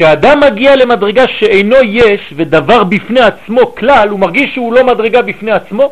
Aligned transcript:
כשאדם 0.00 0.40
מגיע 0.40 0.76
למדרגה 0.76 1.24
שאינו 1.38 1.76
יש 1.84 2.34
ודבר 2.36 2.84
בפני 2.84 3.20
עצמו 3.20 3.74
כלל, 3.74 4.08
הוא 4.08 4.18
מרגיש 4.18 4.54
שהוא 4.54 4.72
לא 4.72 4.86
מדרגה 4.86 5.22
בפני 5.22 5.50
עצמו, 5.50 5.90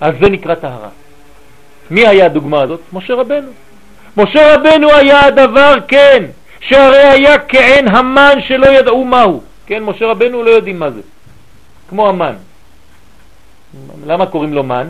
אז 0.00 0.14
זה 0.20 0.28
נקרא 0.30 0.54
טהרה. 0.54 0.88
מי 1.90 2.06
היה 2.06 2.26
הדוגמה 2.26 2.62
הזאת? 2.62 2.80
משה 2.92 3.14
רבנו. 3.14 3.50
משה 4.16 4.54
רבנו 4.54 4.92
היה 4.92 5.26
הדבר, 5.26 5.74
כן, 5.88 6.24
שהרי 6.60 7.04
היה 7.04 7.38
כעין 7.38 7.88
המן 7.88 8.38
שלא 8.48 8.66
ידעו 8.66 9.04
מהו. 9.04 9.42
כן, 9.66 9.82
משה 9.82 10.06
רבנו 10.06 10.42
לא 10.42 10.50
יודעים 10.50 10.78
מה 10.78 10.90
זה. 10.90 11.00
כמו 11.88 12.08
המן. 12.08 12.34
למה 14.06 14.26
קוראים 14.26 14.54
לו 14.54 14.62
מן? 14.62 14.88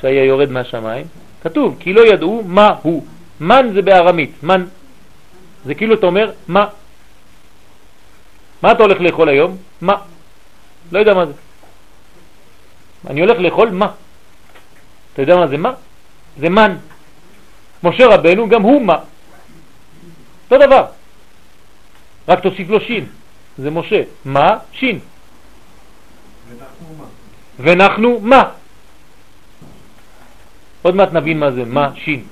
שהיה 0.00 0.24
יורד 0.24 0.50
מהשמיים? 0.50 1.06
כתוב, 1.42 1.76
כי 1.80 1.92
לא 1.92 2.06
ידעו 2.06 2.42
מה 2.46 2.74
הוא. 2.82 3.04
מן 3.40 3.66
זה 3.74 3.82
בארמית, 3.82 4.32
מן. 4.42 4.64
זה 5.64 5.74
כאילו 5.74 5.94
אתה 5.94 6.06
אומר, 6.06 6.32
מה? 6.48 6.66
מה 8.62 8.72
אתה 8.72 8.82
הולך 8.82 9.00
לאכול 9.00 9.28
היום? 9.28 9.56
מה? 9.80 9.94
לא 10.92 10.98
יודע 10.98 11.14
מה 11.14 11.26
זה. 11.26 11.32
אני 13.10 13.20
הולך 13.20 13.38
לאכול 13.38 13.70
מה? 13.70 13.88
אתה 15.12 15.22
יודע 15.22 15.36
מה 15.36 15.46
זה 15.48 15.56
מה? 15.56 15.72
זה 16.38 16.48
מן. 16.48 16.76
משה 17.82 18.06
רבנו 18.06 18.48
גם 18.48 18.62
הוא 18.62 18.82
מה. 18.82 18.96
אותו 20.44 20.66
דבר. 20.66 20.84
רק 22.28 22.40
תוסיף 22.40 22.68
לו 22.68 22.80
שין. 22.80 23.06
זה 23.58 23.70
משה. 23.70 24.02
מה? 24.24 24.58
שין. 24.72 24.98
ונחנו 27.58 28.20
מה? 28.20 28.42
עוד 30.82 30.94
מעט 30.94 31.12
נבין 31.12 31.38
מה 31.38 31.50
זה 31.50 31.64
מה 31.64 31.90
שין. 31.94 32.24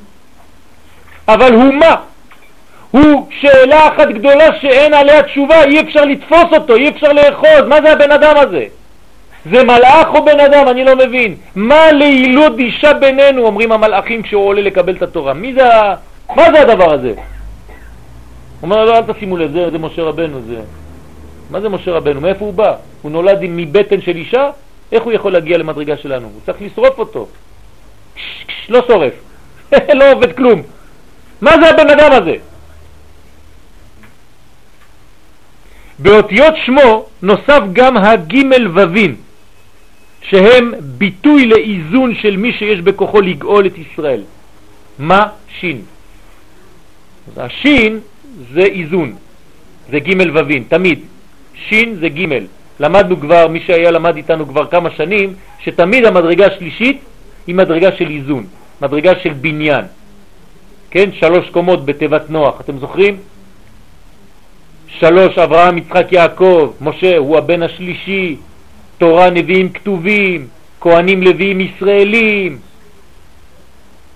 אבל 1.29 1.55
הוא 1.55 1.75
מה? 1.75 2.12
הוא 2.93 3.27
שאלה 3.31 3.89
אחת 3.89 4.09
גדולה 4.09 4.61
שאין 4.61 4.95
עליה 4.95 5.23
תשובה, 5.23 5.65
אי 5.65 5.81
אפשר 5.81 6.05
לתפוס 6.05 6.45
אותו, 6.53 6.77
אי 6.77 6.89
אפשר 6.89 7.12
לאחוז, 7.12 7.69
מה 7.69 7.83
זה 7.83 7.93
הבן 7.93 8.12
אדם 8.12 8.37
הזה? 8.37 8.65
זה 9.51 9.65
מלאך 9.65 10.15
או 10.15 10.25
בן 10.25 10.41
אדם? 10.41 10.69
אני 10.69 10.84
לא 10.84 10.97
מבין. 10.97 11.34
מה 11.55 11.93
לילות 11.93 12.59
אישה 12.59 12.93
בינינו, 12.93 13.47
אומרים 13.47 13.73
המלאכים 13.73 14.23
כשהוא 14.23 14.47
עולה 14.47 14.61
לקבל 14.61 14.97
את 14.97 15.03
התורה. 15.03 15.34
מי 15.34 15.55
זה, 15.55 15.65
מה 16.37 16.53
זה 16.53 16.61
הדבר 16.61 16.95
הזה? 16.95 17.15
אומר 18.62 18.84
לו, 18.84 18.95
אל 18.95 19.03
תשימו 19.03 19.37
לב, 19.37 19.53
זה, 19.53 19.79
משה 19.79 20.03
רבנו, 20.03 20.41
זה... 20.47 20.61
מה 21.51 21.61
זה 21.61 21.69
משה 21.69 21.91
רבנו? 21.91 22.21
מאיפה 22.21 22.45
הוא 22.45 22.55
בא? 22.55 22.75
הוא 23.03 23.11
נולד 23.11 23.39
מבטן 23.43 24.01
של 24.01 24.17
אישה? 24.17 24.51
איך 24.93 25.03
הוא 25.03 25.12
יכול 25.12 25.33
להגיע 25.33 25.59
למדרגה 25.59 25.97
שלנו? 25.97 26.27
הוא 26.27 26.41
צריך 26.47 26.59
לשרוף 26.62 26.99
אותו. 26.99 27.27
לא 28.69 28.83
שורף, 28.87 29.12
לא 29.99 30.12
עובד 30.12 30.33
כלום. 30.33 30.62
מה 31.41 31.51
זה 31.51 31.71
הבן 31.71 31.91
אדם 31.91 32.12
הזה? 32.12 32.34
באותיות 35.98 36.55
שמו 36.65 37.07
נוסף 37.23 37.61
גם 37.73 37.97
הגימל 37.97 38.69
ווים, 38.69 39.15
שהם 40.23 40.73
ביטוי 40.81 41.47
לאיזון 41.47 42.15
של 42.15 42.37
מי 42.37 42.53
שיש 42.53 42.81
בכוחו 42.81 43.21
לגאול 43.21 43.67
את 43.67 43.79
ישראל. 43.79 44.23
מה 44.99 45.27
שין? 45.61 45.81
השין 47.37 48.01
זה 48.55 48.62
איזון, 48.62 49.15
זה 49.91 49.99
גימל 49.99 50.31
ווים, 50.31 50.65
תמיד. 50.69 50.99
שין 51.69 51.95
זה 52.01 52.09
גימל. 52.09 52.47
למדנו 52.81 53.21
כבר, 53.21 53.49
מי 53.49 53.61
שהיה 53.61 53.91
למד 53.91 54.17
איתנו 54.17 54.47
כבר 54.47 54.67
כמה 54.67 54.91
שנים, 54.91 55.34
שתמיד 55.65 56.05
המדרגה 56.05 56.47
השלישית 56.47 57.01
היא 57.47 57.55
מדרגה 57.55 57.93
של 57.93 58.11
איזון, 58.11 58.47
מדרגה 58.83 59.12
של 59.23 59.33
בניין. 59.33 59.84
כן, 60.91 61.11
שלוש 61.12 61.51
קומות 61.51 61.84
בתיבת 61.84 62.31
נוח, 62.31 62.61
אתם 62.61 62.79
זוכרים? 62.79 63.17
שלוש, 64.98 65.39
אברהם, 65.39 65.79
יצחק, 65.79 66.12
יעקב, 66.12 66.73
משה 66.81 67.17
הוא 67.17 67.39
הבן 67.39 67.62
השלישי, 67.62 68.37
תורה, 68.99 69.31
נביאים 69.31 69.69
כתובים, 69.69 70.47
כהנים 70.81 71.22
לוויים 71.22 71.61
ישראלים, 71.61 72.59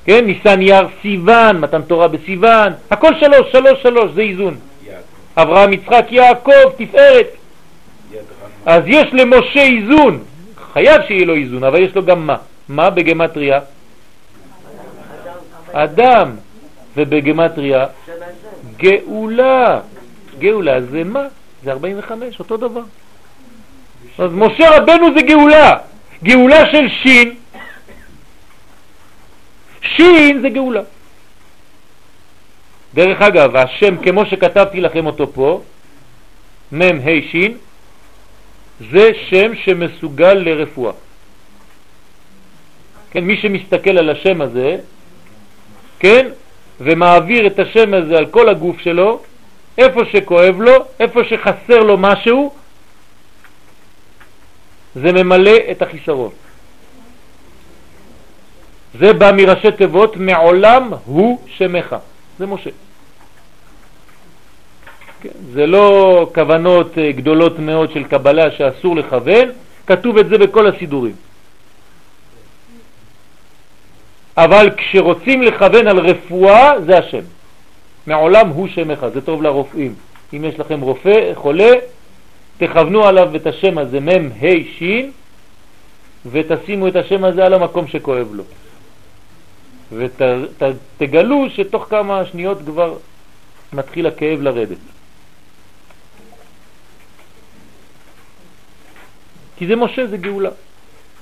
כן, 0.05 0.25
ניסן 0.25 0.63
יר 0.63 0.87
סיוון, 1.03 1.61
מתן 1.61 1.83
תורה 1.83 2.09
בסיוון, 2.09 2.73
הכל 2.91 3.15
שלוש, 3.21 3.53
שלוש, 3.53 3.83
שלוש, 3.83 4.11
זה 4.15 4.21
איזון. 4.21 4.55
אברהם, 5.37 5.73
יצחק, 5.73 6.07
יעקב, 6.11 6.71
תפארת. 6.77 7.27
אז 8.67 8.83
יש 8.87 9.07
למשה 9.13 9.63
איזון, 9.63 10.23
חייב 10.73 11.03
שיהיה 11.07 11.25
לו 11.25 11.35
איזון, 11.35 11.65
אבל 11.65 11.83
יש 11.83 11.95
לו 11.95 12.05
גם 12.05 12.27
מה? 12.27 12.37
מה 12.69 12.91
בגמטריה? 12.91 13.61
אדם, 15.73 16.31
ובגמטריה 16.97 17.87
גאולה. 18.77 19.81
גאולה 20.39 20.81
זה 20.81 21.05
מה? 21.05 21.27
זה 21.65 21.73
45, 21.73 22.39
אותו 22.39 22.57
דבר. 22.57 22.83
אז 24.19 24.31
משה 24.33 24.79
רבנו 24.79 25.07
זה 25.15 25.23
גאולה, 25.23 25.77
גאולה 26.25 26.71
של 26.73 26.89
שין, 26.89 27.35
שין 29.83 30.41
זה 30.41 30.49
גאולה. 30.49 30.83
דרך 32.95 33.23
אגב, 33.23 33.57
השם 33.57 33.97
כמו 34.03 34.27
שכתבתי 34.27 34.81
לכם 34.81 35.07
אותו 35.07 35.33
פה, 35.33 35.63
מ' 36.73 36.83
ה' 36.83 37.31
שין, 37.31 37.57
זה 38.91 39.11
שם 39.29 39.55
שמסוגל 39.65 40.35
לרפואה. 40.35 40.93
כן, 43.11 43.25
מי 43.25 43.37
שמסתכל 43.37 43.99
על 43.99 44.11
השם 44.11 44.41
הזה, 44.41 44.77
כן, 45.99 46.27
ומעביר 46.81 47.47
את 47.47 47.59
השם 47.59 47.95
הזה 47.95 48.17
על 48.17 48.27
כל 48.27 48.49
הגוף 48.49 48.81
שלו, 48.81 49.23
איפה 49.79 50.01
שכואב 50.13 50.61
לו, 50.61 50.73
איפה 51.01 51.21
שחסר 51.25 51.81
לו 51.81 51.97
משהו, 51.99 52.55
זה 54.95 55.13
ממלא 55.13 55.57
את 55.71 55.83
החיסרון. 55.83 56.31
זה 58.99 59.13
בא 59.13 59.33
מראשי 59.37 59.73
תיבות, 59.73 60.17
מעולם 60.17 60.91
הוא 61.05 61.41
שמך. 61.47 61.97
זה 62.39 62.47
משה. 62.47 62.71
כן, 65.21 65.29
זה 65.53 65.67
לא 65.67 66.31
כוונות 66.35 66.99
אה, 66.99 67.13
גדולות 67.13 67.59
מאוד 67.59 67.93
של 67.93 68.05
קבלה 68.05 68.51
שאסור 68.51 68.97
לכוון, 68.97 69.49
כתוב 69.87 70.19
את 70.19 70.29
זה 70.29 70.39
בכל 70.39 70.67
הסידורים. 70.67 71.15
אבל 74.37 74.71
כשרוצים 74.77 75.43
לכוון 75.43 75.89
על 75.89 75.99
רפואה 75.99 76.81
זה 76.87 76.99
השם. 76.99 77.36
מעולם 78.07 78.49
הוא 78.49 78.69
שמך, 78.69 79.07
זה 79.15 79.21
טוב 79.21 79.43
לרופאים. 79.43 79.95
אם 80.35 80.45
יש 80.45 80.59
לכם 80.59 80.81
רופא, 80.81 81.33
חולה, 81.35 81.73
תכוונו 82.59 83.05
עליו 83.07 83.37
את 83.37 83.47
השם 83.47 83.79
הזה, 83.79 84.01
מ' 84.01 84.31
ה' 84.43 84.65
ש', 84.79 84.83
ותשימו 86.31 86.89
את 86.89 86.97
השם 86.97 87.25
הזה 87.25 87.47
על 87.47 87.55
המקום 87.55 87.89
שכואב 87.89 88.29
לו. 88.35 88.45
ותגלו 89.93 91.37
ות, 91.37 91.53
שתוך 91.53 91.87
כמה 91.91 92.25
שניות 92.25 92.59
כבר 92.67 92.97
מתחיל 93.73 94.07
הכאב 94.07 94.41
לרדת. 94.41 94.79
כי 99.57 99.67
זה 99.67 99.77
משה, 99.77 100.07
זה 100.07 100.17
גאולה. 100.17 100.51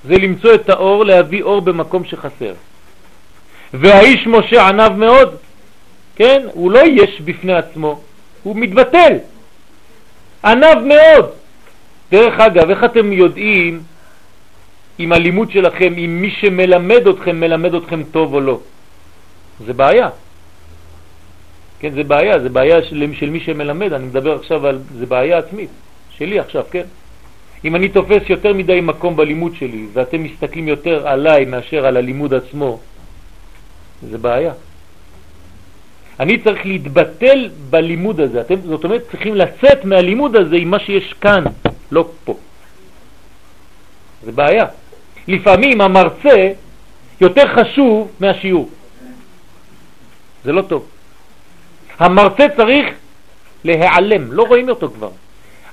זה 0.04 0.14
למצוא 0.14 0.54
את 0.54 0.68
האור, 0.68 1.04
להביא 1.04 1.42
אור 1.42 1.60
במקום 1.60 2.04
שחסר. 2.04 2.54
והאיש 3.74 4.26
משה 4.26 4.68
ענב 4.68 4.92
מאוד, 4.92 5.36
כן? 6.16 6.42
הוא 6.52 6.70
לא 6.70 6.80
יש 6.86 7.20
בפני 7.20 7.54
עצמו, 7.54 8.00
הוא 8.42 8.56
מתבטל. 8.56 9.16
ענב 10.44 10.78
מאוד. 10.78 11.30
דרך 12.10 12.40
אגב, 12.40 12.70
איך 12.70 12.84
אתם 12.84 13.12
יודעים 13.12 13.82
אם 15.00 15.12
הלימוד 15.12 15.50
שלכם, 15.50 15.94
אם 15.96 16.18
מי 16.22 16.30
שמלמד 16.30 17.06
אתכם, 17.08 17.40
מלמד 17.40 17.74
אתכם 17.74 18.02
טוב 18.02 18.34
או 18.34 18.40
לא? 18.40 18.60
זה 19.66 19.72
בעיה. 19.72 20.08
כן, 21.78 21.92
זה 21.94 22.04
בעיה, 22.04 22.40
זה 22.40 22.48
בעיה 22.48 22.82
של, 22.82 23.12
של 23.14 23.30
מי 23.30 23.40
שמלמד, 23.40 23.92
אני 23.92 24.06
מדבר 24.06 24.34
עכשיו 24.34 24.66
על, 24.66 24.78
זה 24.98 25.06
בעיה 25.06 25.38
עצמית, 25.38 25.70
שלי 26.10 26.38
עכשיו, 26.38 26.64
כן? 26.70 26.84
אם 27.64 27.76
אני 27.76 27.88
תופס 27.88 28.22
יותר 28.28 28.52
מדי 28.54 28.80
מקום 28.80 29.16
בלימוד 29.16 29.54
שלי, 29.54 29.86
ואתם 29.92 30.22
מסתכלים 30.22 30.68
יותר 30.68 31.08
עליי 31.08 31.44
מאשר 31.44 31.86
על 31.86 31.96
הלימוד 31.96 32.34
עצמו, 32.34 32.78
זה 34.10 34.18
בעיה. 34.18 34.52
אני 36.20 36.38
צריך 36.38 36.66
להתבטל 36.66 37.50
בלימוד 37.70 38.20
הזה. 38.20 38.40
אתם, 38.40 38.54
זאת 38.64 38.84
אומרת, 38.84 39.02
צריכים 39.10 39.34
לצאת 39.34 39.84
מהלימוד 39.84 40.36
הזה 40.36 40.56
עם 40.56 40.70
מה 40.70 40.78
שיש 40.78 41.12
כאן, 41.20 41.44
לא 41.90 42.08
פה. 42.24 42.36
זה 44.22 44.32
בעיה. 44.32 44.66
לפעמים 45.28 45.80
המרצה 45.80 46.52
יותר 47.20 47.54
חשוב 47.54 48.10
מהשיעור. 48.20 48.68
זה 50.44 50.52
לא 50.52 50.62
טוב. 50.62 50.86
המרצה 51.98 52.46
צריך 52.56 52.86
להיעלם, 53.64 54.32
לא 54.32 54.42
רואים 54.42 54.68
אותו 54.68 54.90
כבר. 54.90 55.10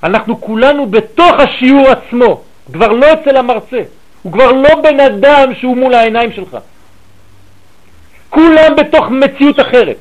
אנחנו 0.04 0.42
כולנו 0.42 0.86
בתוך 0.86 1.32
השיעור 1.40 1.88
עצמו, 1.90 2.44
כבר 2.74 2.88
לא 2.88 3.14
אצל 3.14 3.38
המרצה. 3.38 3.82
הוא 4.22 4.34
כבר 4.34 4.52
לא 4.52 4.82
בן 4.84 5.00
אדם 5.00 5.56
שהוא 5.60 5.78
מול 5.78 5.94
העיניים 5.94 6.32
שלך. 6.32 6.58
כולם 8.30 8.76
בתוך 8.78 9.06
מציאות 9.10 9.60
אחרת. 9.60 9.98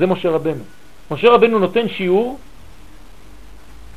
זה 0.00 0.06
משה 0.06 0.30
רבנו. 0.30 0.64
משה 1.10 1.28
רבנו 1.28 1.58
נותן 1.58 1.88
שיעור, 1.88 2.38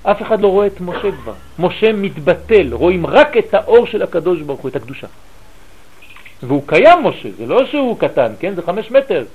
אף 0.03 0.21
אחד 0.21 0.41
לא 0.41 0.47
רואה 0.47 0.67
את 0.67 0.81
משה 0.81 1.11
כבר. 1.11 1.33
משה 1.59 1.93
מתבטל, 1.93 2.73
רואים 2.73 3.05
רק 3.05 3.37
את 3.37 3.53
האור 3.53 3.87
של 3.87 4.01
הקדוש 4.01 4.41
ברוך 4.41 4.59
הוא, 4.59 4.69
את 4.69 4.75
הקדושה. 4.75 5.07
והוא 6.43 6.63
קיים 6.65 7.03
משה, 7.03 7.29
זה 7.37 7.45
לא 7.45 7.65
שהוא 7.65 7.99
קטן, 7.99 8.33
כן? 8.39 8.55
זה 8.55 8.61
חמש 8.61 8.91
מטר. 8.91 9.25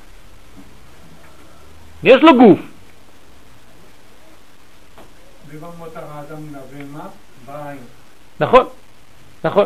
יש 2.03 2.23
לו 2.23 2.37
גוף. 2.39 2.59
נכון, 8.41 8.65
נכון. 9.45 9.65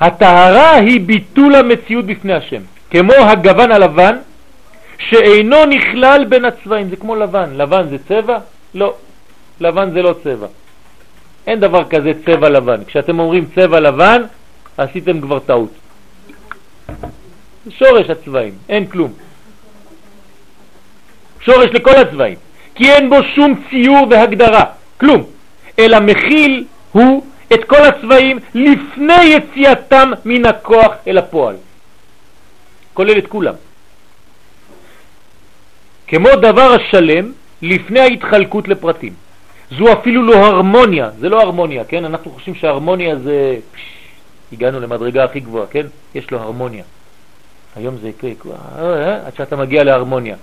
הטהרה 0.00 0.74
היא 0.74 1.00
ביטול 1.00 1.54
המציאות 1.54 2.04
בפני 2.06 2.32
השם, 2.32 2.62
כמו 2.90 3.12
הגוון 3.12 3.72
הלבן 3.72 4.16
שאינו 4.98 5.66
נכלל 5.66 6.24
בין 6.24 6.44
הצבעים, 6.44 6.88
זה 6.88 6.96
כמו 6.96 7.16
לבן. 7.16 7.50
לבן 7.54 7.88
זה 7.88 7.96
צבע? 8.08 8.38
לא. 8.74 8.94
לבן 9.60 9.90
זה 9.90 10.02
לא 10.02 10.14
צבע. 10.24 10.46
אין 11.46 11.60
דבר 11.60 11.84
כזה 11.84 12.12
צבע 12.26 12.48
לבן. 12.48 12.84
כשאתם 12.84 13.18
אומרים 13.18 13.46
צבע 13.54 13.80
לבן, 13.80 14.22
עשיתם 14.76 15.20
כבר 15.20 15.38
טעות. 15.38 15.72
שורש 17.70 18.10
הצבעים, 18.10 18.52
אין 18.68 18.86
כלום. 18.86 19.12
שורש 21.40 21.70
לכל 21.72 21.96
הצבעים, 21.96 22.38
כי 22.74 22.92
אין 22.92 23.10
בו 23.10 23.16
שום 23.34 23.62
ציור 23.70 24.06
והגדרה, 24.10 24.64
כלום, 25.00 25.22
אלא 25.78 26.00
מכיל 26.00 26.64
הוא 26.92 27.24
את 27.52 27.64
כל 27.64 27.82
הצבעים 27.84 28.38
לפני 28.54 29.24
יציאתם 29.24 30.10
מן 30.24 30.46
הכוח 30.46 30.92
אל 31.06 31.18
הפועל, 31.18 31.56
כולל 32.98 33.18
את 33.18 33.26
כולם. 33.26 33.54
כמו 36.06 36.28
דבר 36.42 36.74
השלם 36.74 37.32
לפני 37.62 38.00
ההתחלקות 38.00 38.68
לפרטים. 38.68 39.12
זו 39.78 39.92
אפילו 39.92 40.22
לא 40.22 40.34
הרמוניה, 40.34 41.10
זה 41.18 41.28
לא 41.28 41.40
הרמוניה, 41.42 41.84
כן? 41.84 42.04
אנחנו 42.04 42.30
חושבים 42.30 42.54
שהרמוניה 42.54 43.16
זה... 43.16 43.56
פש, 43.72 43.80
הגענו 44.52 44.80
למדרגה 44.80 45.24
הכי 45.24 45.40
גבוהה, 45.40 45.66
כן? 45.66 45.86
יש 46.14 46.30
לו 46.30 46.38
הרמוניה. 46.38 46.84
היום 47.76 47.96
זה 48.02 48.10
אה, 48.24 48.32
אה, 48.78 49.26
עד 49.26 49.34
שאתה 49.36 49.56
מגיע 49.56 49.84
להרמוניה. 49.84 50.36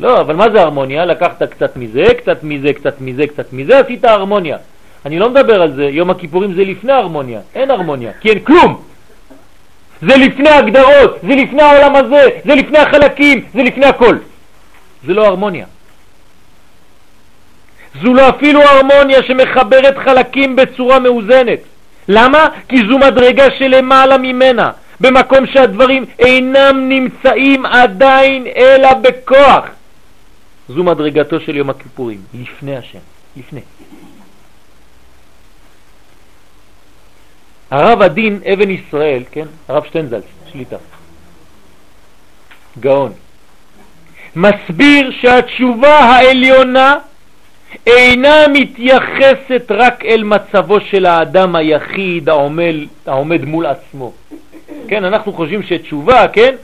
לא, 0.00 0.20
אבל 0.20 0.36
מה 0.36 0.50
זה 0.52 0.62
הרמוניה? 0.62 1.04
לקחת 1.04 1.42
קצת 1.42 1.76
מזה, 1.76 2.04
קצת 2.18 2.44
מזה, 2.44 2.72
קצת 2.72 3.00
מזה, 3.00 3.26
קצת 3.26 3.52
מזה, 3.52 3.78
עשית 3.78 4.04
הרמוניה. 4.04 4.56
אני 5.06 5.18
לא 5.18 5.30
מדבר 5.30 5.62
על 5.62 5.72
זה, 5.74 5.84
יום 5.84 6.10
הכיפורים 6.10 6.54
זה 6.54 6.64
לפני 6.64 6.92
הרמוניה, 6.92 7.40
אין 7.54 7.70
הרמוניה, 7.70 8.12
כי 8.20 8.28
אין 8.28 8.40
כלום. 8.40 8.91
זה 10.02 10.16
לפני 10.16 10.48
הגדרות, 10.48 11.18
זה 11.22 11.34
לפני 11.34 11.62
העולם 11.62 11.96
הזה, 11.96 12.28
זה 12.44 12.54
לפני 12.54 12.78
החלקים, 12.78 13.44
זה 13.54 13.62
לפני 13.62 13.86
הכל. 13.86 14.16
זה 15.06 15.14
לא 15.14 15.26
הרמוניה. 15.26 15.66
זו 18.02 18.14
לא 18.14 18.28
אפילו 18.28 18.62
הרמוניה 18.62 19.22
שמחברת 19.22 19.98
חלקים 19.98 20.56
בצורה 20.56 20.98
מאוזנת. 20.98 21.58
למה? 22.08 22.48
כי 22.68 22.76
זו 22.76 22.98
מדרגה 22.98 23.46
שלמעלה 23.58 24.18
ממנה, 24.18 24.70
במקום 25.00 25.46
שהדברים 25.46 26.04
אינם 26.18 26.88
נמצאים 26.88 27.66
עדיין 27.66 28.46
אלא 28.56 28.94
בכוח. 28.94 29.64
זו 30.68 30.84
מדרגתו 30.84 31.40
של 31.40 31.56
יום 31.56 31.70
הכיפורים, 31.70 32.18
לפני 32.34 32.76
השם, 32.76 32.98
לפני. 33.36 33.60
הרב 37.72 38.02
הדין 38.02 38.40
אבן 38.52 38.70
ישראל, 38.70 39.22
כן, 39.30 39.46
הרב 39.68 39.84
שטנזלץ, 39.84 40.24
שליטה, 40.52 40.76
גאון, 42.80 43.12
מסביר 44.36 45.10
שהתשובה 45.20 45.98
העליונה 45.98 46.96
אינה 47.86 48.48
מתייחסת 48.52 49.62
רק 49.70 50.04
אל 50.04 50.24
מצבו 50.24 50.80
של 50.80 51.06
האדם 51.06 51.56
היחיד 51.56 52.28
העומד, 52.28 52.74
העומד 53.06 53.44
מול 53.44 53.66
עצמו. 53.66 54.12
כן, 54.88 55.04
אנחנו 55.04 55.32
חושבים 55.32 55.62
שתשובה, 55.62 56.28
כן, 56.28 56.54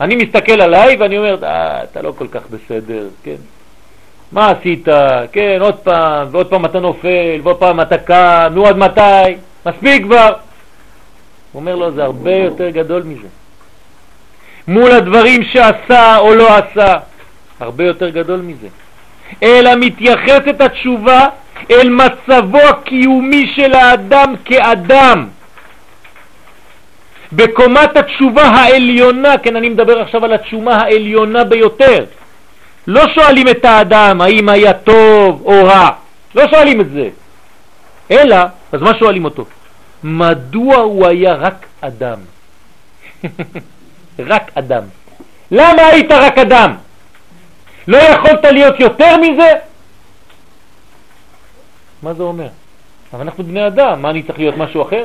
אני 0.00 0.16
מסתכל 0.16 0.60
עליי 0.60 0.96
ואני 0.96 1.18
אומר, 1.18 1.44
אה, 1.44 1.82
אתה 1.82 2.02
לא 2.02 2.12
כל 2.18 2.28
כך 2.28 2.42
בסדר, 2.50 3.08
כן. 3.22 3.36
מה 4.32 4.50
עשית? 4.50 4.88
כן, 5.32 5.58
עוד 5.60 5.74
פעם, 5.74 6.28
ועוד 6.30 6.46
פעם 6.46 6.64
אתה 6.64 6.80
נופל, 6.80 7.40
ועוד 7.42 7.56
פעם 7.56 7.80
אתה 7.80 7.98
קם, 7.98 8.48
נו 8.54 8.66
עד 8.66 8.76
מתי? 8.76 9.34
מספיק 9.66 10.02
כבר. 10.02 10.32
הוא 11.52 11.60
אומר 11.60 11.76
לו, 11.76 11.92
זה 11.92 12.04
הרבה 12.04 12.34
יותר 12.34 12.70
גדול 12.70 13.02
מזה. 13.02 13.28
מול 14.68 14.90
הדברים 14.90 15.44
שעשה 15.44 16.18
או 16.18 16.34
לא 16.34 16.48
עשה, 16.56 16.94
הרבה 17.60 17.84
יותר 17.84 18.08
גדול 18.08 18.40
מזה. 18.40 18.68
אלא 19.42 19.70
מתייחסת 19.76 20.60
התשובה 20.60 21.26
אל 21.70 21.88
מצבו 21.88 22.58
הקיומי 22.58 23.52
של 23.56 23.74
האדם 23.74 24.34
כאדם. 24.44 25.26
בקומת 27.32 27.96
התשובה 27.96 28.42
העליונה, 28.42 29.38
כן, 29.38 29.56
אני 29.56 29.68
מדבר 29.68 30.00
עכשיו 30.00 30.24
על 30.24 30.32
התשומה 30.32 30.76
העליונה 30.76 31.44
ביותר. 31.44 32.04
לא 32.86 33.08
שואלים 33.14 33.48
את 33.48 33.64
האדם 33.64 34.20
האם 34.20 34.48
היה 34.48 34.72
טוב 34.72 35.42
או 35.44 35.64
רע, 35.64 35.90
לא 36.34 36.48
שואלים 36.50 36.80
את 36.80 36.90
זה. 36.90 37.08
אלא, 38.10 38.36
אז 38.72 38.82
מה 38.82 38.98
שואלים 38.98 39.24
אותו? 39.24 39.44
מדוע 40.04 40.76
הוא 40.76 41.06
היה 41.06 41.34
רק 41.34 41.66
אדם? 41.80 42.18
רק 44.32 44.50
אדם. 44.54 44.82
למה 45.50 45.82
היית 45.82 46.12
רק 46.12 46.38
אדם? 46.38 46.76
לא 47.88 47.96
יכולת 47.96 48.44
להיות 48.44 48.80
יותר 48.80 49.16
מזה? 49.16 49.52
מה 52.02 52.14
זה 52.14 52.22
אומר? 52.22 52.48
אבל 53.12 53.20
אנחנו 53.20 53.44
בני 53.44 53.66
אדם, 53.66 54.02
מה 54.02 54.10
אני 54.10 54.22
צריך 54.22 54.38
להיות 54.38 54.56
משהו 54.56 54.82
אחר? 54.82 55.04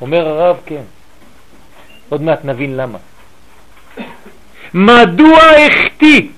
אומר 0.00 0.28
הרב, 0.28 0.56
כן. 0.66 0.82
עוד 2.08 2.22
מעט 2.22 2.44
נבין 2.44 2.76
למה. 2.76 2.98
מדוע 4.74 5.38
החטיא, 5.38 6.28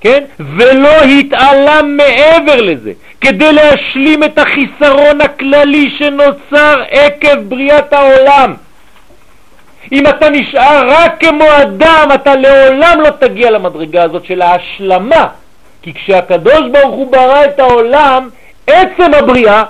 כן? 0.00 0.24
ולא 0.38 1.02
התעלם 1.02 1.96
מעבר 1.96 2.60
לזה, 2.60 2.92
כדי 3.20 3.52
להשלים 3.52 4.24
את 4.24 4.38
החיסרון 4.38 5.20
הכללי 5.20 5.90
שנוצר 5.98 6.82
עקב 6.90 7.38
בריאת 7.48 7.92
העולם. 7.92 8.54
אם 9.92 10.06
אתה 10.06 10.30
נשאר 10.30 10.88
רק 10.88 11.20
כמו 11.20 11.44
אדם, 11.62 12.08
אתה 12.14 12.34
לעולם 12.34 13.00
לא 13.00 13.10
תגיע 13.10 13.50
למדרגה 13.50 14.02
הזאת 14.02 14.24
של 14.24 14.42
ההשלמה. 14.42 15.28
כי 15.82 15.94
כשהקדוש 15.94 16.60
ברוך 16.72 16.94
הוא 16.94 17.12
ברא 17.12 17.44
את 17.44 17.60
העולם, 17.60 18.28
עצם 18.66 19.14
הבריאה 19.14 19.64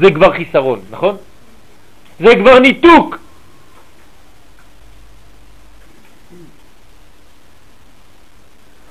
זה 0.00 0.10
כבר 0.10 0.32
חיסרון, 0.32 0.80
נכון? 0.90 1.16
זה 2.20 2.36
כבר 2.36 2.58
ניתוק. 2.58 3.18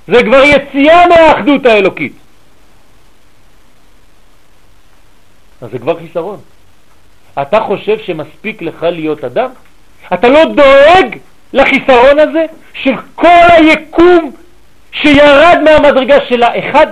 זה 0.07 0.23
כבר 0.23 0.43
יציאה 0.43 1.07
מהאחדות 1.07 1.65
האלוקית. 1.65 2.22
אז 5.63 5.71
זה 5.71 5.79
כבר 5.79 5.99
חיסרון. 5.99 6.39
אתה 7.41 7.59
חושב 7.59 7.97
שמספיק 8.05 8.61
לך 8.61 8.83
להיות 8.83 9.23
אדם? 9.23 9.49
אתה 10.13 10.29
לא 10.29 10.45
דואג 10.45 11.17
לחיסרון 11.53 12.19
הזה 12.19 12.45
של 12.73 12.93
כל 13.15 13.47
היקום 13.49 14.31
שירד 14.91 15.57
מהמדרגה 15.63 16.17
של 16.29 16.43
האחד? 16.43 16.87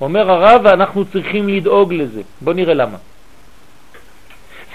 אומר 0.00 0.30
הרב, 0.30 0.60
ואנחנו 0.64 1.04
צריכים 1.04 1.48
לדאוג 1.48 1.94
לזה. 1.94 2.22
בוא 2.40 2.52
נראה 2.52 2.74
למה. 2.74 2.96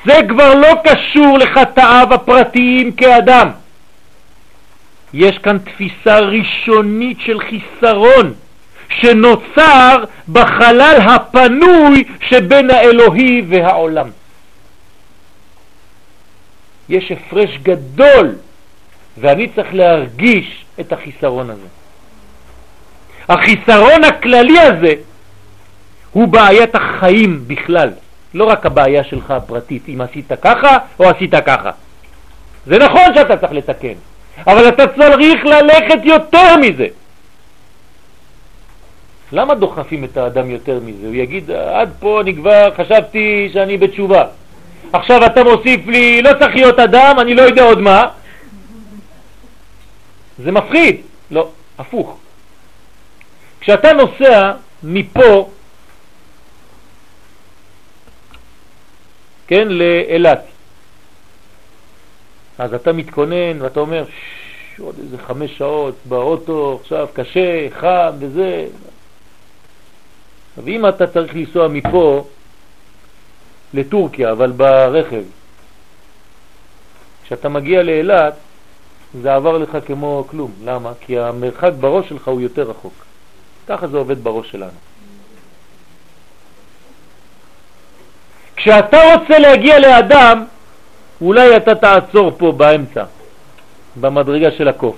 זה 0.06 0.20
כבר 0.30 0.54
לא 0.54 0.74
קשור 0.84 1.38
לחטאיו 1.38 2.08
הפרטיים 2.12 2.92
כאדם. 2.92 3.50
יש 5.14 5.38
כאן 5.38 5.58
תפיסה 5.58 6.20
ראשונית 6.20 7.18
של 7.20 7.40
חיסרון 7.40 8.34
שנוצר 8.90 10.04
בחלל 10.30 10.98
הפנוי 11.06 12.04
שבין 12.30 12.72
האלוהי 12.72 13.46
והעולם. 13.50 14.08
יש 16.90 17.12
הפרש 17.12 17.58
גדול, 17.64 18.36
ואני 19.18 19.48
צריך 19.56 19.74
להרגיש 19.74 20.66
את 20.80 20.94
החיסרון 20.94 21.50
הזה. 21.50 21.68
החיסרון 23.30 24.04
הכללי 24.04 24.60
הזה 24.60 24.94
הוא 26.12 26.28
בעיית 26.28 26.76
החיים 26.76 27.44
בכלל, 27.48 27.90
לא 28.34 28.44
רק 28.44 28.66
הבעיה 28.66 29.04
שלך 29.04 29.32
הפרטית, 29.32 29.84
אם 29.90 30.02
עשית 30.02 30.32
ככה 30.42 30.78
או 31.00 31.10
עשית 31.10 31.36
ככה. 31.46 31.72
זה 32.66 32.78
נכון 32.78 33.16
שאתה 33.16 33.38
צריך 33.38 33.52
לתקן, 33.52 33.94
אבל 34.48 34.68
אתה 34.68 34.88
צריך 34.88 35.46
ללכת 35.46 36.00
יותר 36.04 36.58
מזה. 36.58 36.88
למה 39.32 39.56
דוחפים 39.56 40.04
את 40.04 40.18
האדם 40.18 40.50
יותר 40.50 40.80
מזה? 40.86 41.08
הוא 41.08 41.16
יגיד, 41.16 41.52
עד 41.52 41.90
פה 42.00 42.22
אני 42.22 42.36
כבר 42.36 42.74
חשבתי 42.78 43.50
שאני 43.54 43.78
בתשובה. 43.78 44.24
עכשיו 44.94 45.26
אתה 45.26 45.44
מוסיף 45.44 45.88
לי, 45.88 46.22
לא 46.22 46.30
צריך 46.40 46.56
להיות 46.56 46.80
אדם, 46.80 47.16
אני 47.20 47.36
לא 47.36 47.42
יודע 47.42 47.64
עוד 47.64 47.80
מה. 47.80 48.04
זה 50.44 50.52
מפחיד. 50.52 51.02
לא, 51.32 51.50
הפוך. 51.78 52.18
כשאתה 53.60 53.94
נוסע 53.94 54.52
מפה, 54.84 55.50
כן, 59.48 59.68
לאילת, 59.68 60.46
אז 62.58 62.74
אתה 62.74 62.94
מתכונן 62.94 63.62
ואתה 63.62 63.80
אומר, 63.80 64.06
עוד 64.80 64.96
איזה 65.00 65.18
חמש 65.18 65.58
שעות 65.58 65.96
באוטו, 66.06 66.80
עכשיו 66.82 67.08
קשה, 67.14 67.68
חם 67.80 68.12
וזה. 68.20 68.66
ואם 70.64 70.88
אתה 70.88 71.08
צריך 71.08 71.36
לנסוע 71.36 71.68
מפה 71.68 72.28
לטורקיה, 73.74 74.32
אבל 74.32 74.52
ברכב, 74.52 75.24
כשאתה 77.24 77.50
מגיע 77.50 77.84
לאילת, 77.84 78.34
זה 79.22 79.36
עבר 79.36 79.58
לך 79.58 79.78
כמו 79.86 80.26
כלום. 80.30 80.52
למה? 80.64 80.92
כי 81.02 81.20
המרחק 81.20 81.72
בראש 81.80 82.10
שלך 82.10 82.28
הוא 82.28 82.42
יותר 82.42 82.70
רחוק. 82.70 82.94
ככה 83.68 83.88
זה 83.88 83.98
עובד 83.98 84.24
בראש 84.24 84.52
שלנו. 84.52 84.80
כשאתה 88.56 88.98
רוצה 89.16 89.40
להגיע 89.40 89.80
לאדם, 89.80 90.46
אולי 91.22 91.58
אתה 91.58 91.76
תעצור 91.76 92.32
פה 92.38 92.52
באמצע, 92.52 93.04
במדרגה 93.96 94.52
של 94.52 94.68
הקוף. 94.68 94.96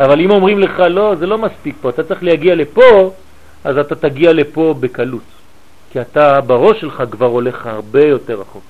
אבל 0.00 0.20
אם 0.20 0.30
אומרים 0.30 0.58
לך, 0.58 0.80
לא, 0.90 1.14
זה 1.18 1.26
לא 1.26 1.38
מספיק 1.38 1.76
פה, 1.80 1.90
אתה 1.90 2.02
צריך 2.04 2.22
להגיע 2.22 2.54
לפה, 2.54 3.12
אז 3.64 3.78
אתה 3.78 3.94
תגיע 3.94 4.32
לפה 4.32 4.74
בקלות. 4.80 5.22
כי 5.92 6.00
אתה 6.00 6.40
בראש 6.40 6.80
שלך 6.80 7.02
כבר 7.10 7.26
הולך 7.26 7.66
הרבה 7.66 8.04
יותר 8.04 8.40
רחוק. 8.40 8.64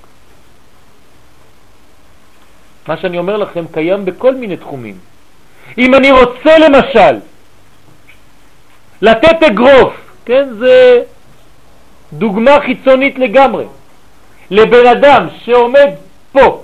מה 2.87 2.97
שאני 2.97 3.17
אומר 3.17 3.37
לכם 3.37 3.65
קיים 3.71 4.05
בכל 4.05 4.35
מיני 4.35 4.57
תחומים. 4.57 4.97
אם 5.77 5.95
אני 5.95 6.11
רוצה 6.11 6.57
למשל 6.57 7.19
לתת 9.01 9.43
אגרוף, 9.47 9.93
כן, 10.25 10.49
זה 10.59 11.03
דוגמה 12.13 12.51
חיצונית 12.65 13.19
לגמרי, 13.19 13.65
לבן 14.51 14.87
אדם 14.87 15.27
שעומד 15.45 15.89
פה, 16.31 16.63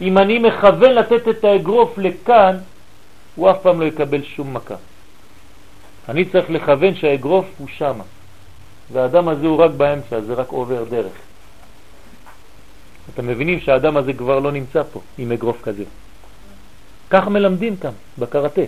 אם 0.00 0.18
אני 0.18 0.38
מכוון 0.38 0.92
לתת 0.92 1.28
את 1.28 1.44
האגרוף 1.44 1.98
לכאן, 1.98 2.56
הוא 3.34 3.50
אף 3.50 3.56
פעם 3.62 3.80
לא 3.80 3.86
יקבל 3.86 4.22
שום 4.22 4.54
מכה. 4.54 4.74
אני 6.08 6.24
צריך 6.24 6.50
לכוון 6.50 6.94
שהאגרוף 6.94 7.46
הוא 7.58 7.68
שמה, 7.76 8.04
והאדם 8.92 9.28
הזה 9.28 9.46
הוא 9.46 9.58
רק 9.58 9.70
באמצע, 9.70 10.20
זה 10.20 10.34
רק 10.34 10.48
עובר 10.48 10.84
דרך. 10.84 11.12
אתם 13.14 13.26
מבינים 13.26 13.60
שהאדם 13.60 13.96
הזה 13.96 14.12
כבר 14.12 14.38
לא 14.38 14.52
נמצא 14.52 14.82
פה 14.92 15.00
עם 15.18 15.32
אגרוף 15.32 15.62
כזה. 15.62 15.84
כך 17.10 17.28
מלמדים 17.28 17.76
כאן, 17.76 17.90
בקראטה, 18.18 18.62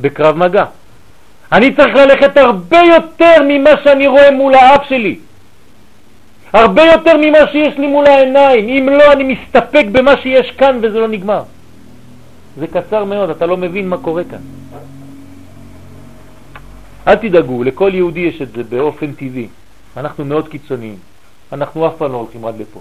בקרב 0.00 0.36
מגע. 0.36 0.64
אני 1.52 1.76
צריך 1.76 1.94
ללכת 1.94 2.36
הרבה 2.36 2.78
יותר 2.78 3.34
ממה 3.48 3.70
שאני 3.84 4.06
רואה 4.06 4.30
מול 4.30 4.54
האף 4.54 4.84
שלי. 4.88 5.18
הרבה 6.52 6.82
יותר 6.82 7.16
ממה 7.16 7.38
שיש 7.52 7.78
לי 7.78 7.86
מול 7.86 8.06
העיניים. 8.06 8.68
אם 8.68 8.88
לא, 8.88 9.12
אני 9.12 9.24
מסתפק 9.24 9.84
במה 9.92 10.16
שיש 10.22 10.50
כאן 10.50 10.78
וזה 10.82 10.98
לא 10.98 11.08
נגמר. 11.08 11.42
זה 12.56 12.66
קצר 12.66 13.04
מאוד, 13.04 13.30
אתה 13.30 13.46
לא 13.46 13.56
מבין 13.56 13.88
מה 13.88 13.96
קורה 13.98 14.22
כאן. 14.24 14.38
אל 17.08 17.14
תדאגו, 17.14 17.64
לכל 17.64 17.90
יהודי 17.94 18.20
יש 18.20 18.42
את 18.42 18.52
זה 18.52 18.64
באופן 18.64 19.12
טבעי. 19.12 19.48
אנחנו 19.96 20.24
מאוד 20.24 20.48
קיצוניים. 20.48 20.98
אנחנו 21.52 21.86
אף 21.86 21.92
פעם 21.98 22.12
לא 22.12 22.16
הולכים 22.16 22.44
עד 22.44 22.54
לפה. 22.60 22.80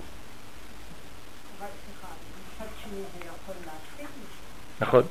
נכון. 4.82 5.04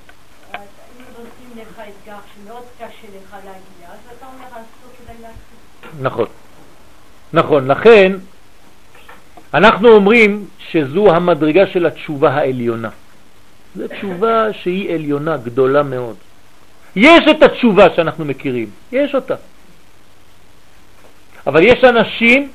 נכון. 6.01 6.27
נכון, 7.33 7.69
לכן 7.69 8.13
אנחנו 9.55 9.89
אומרים 9.89 10.49
שזו 10.59 11.15
המדרגה 11.15 11.67
של 11.67 11.87
התשובה 11.87 12.31
העליונה. 12.31 12.91
זו 13.77 13.89
תשובה 13.89 14.53
שהיא 14.53 14.95
עליונה, 14.95 15.37
גדולה 15.37 15.83
מאוד. 15.83 16.17
יש 16.99 17.25
את 17.31 17.43
התשובה 17.43 17.87
שאנחנו 17.97 18.25
מכירים, 18.25 18.69
יש 18.93 19.15
אותה. 19.15 19.35
אבל 21.47 21.63
יש 21.63 21.85
אנשים 21.85 22.49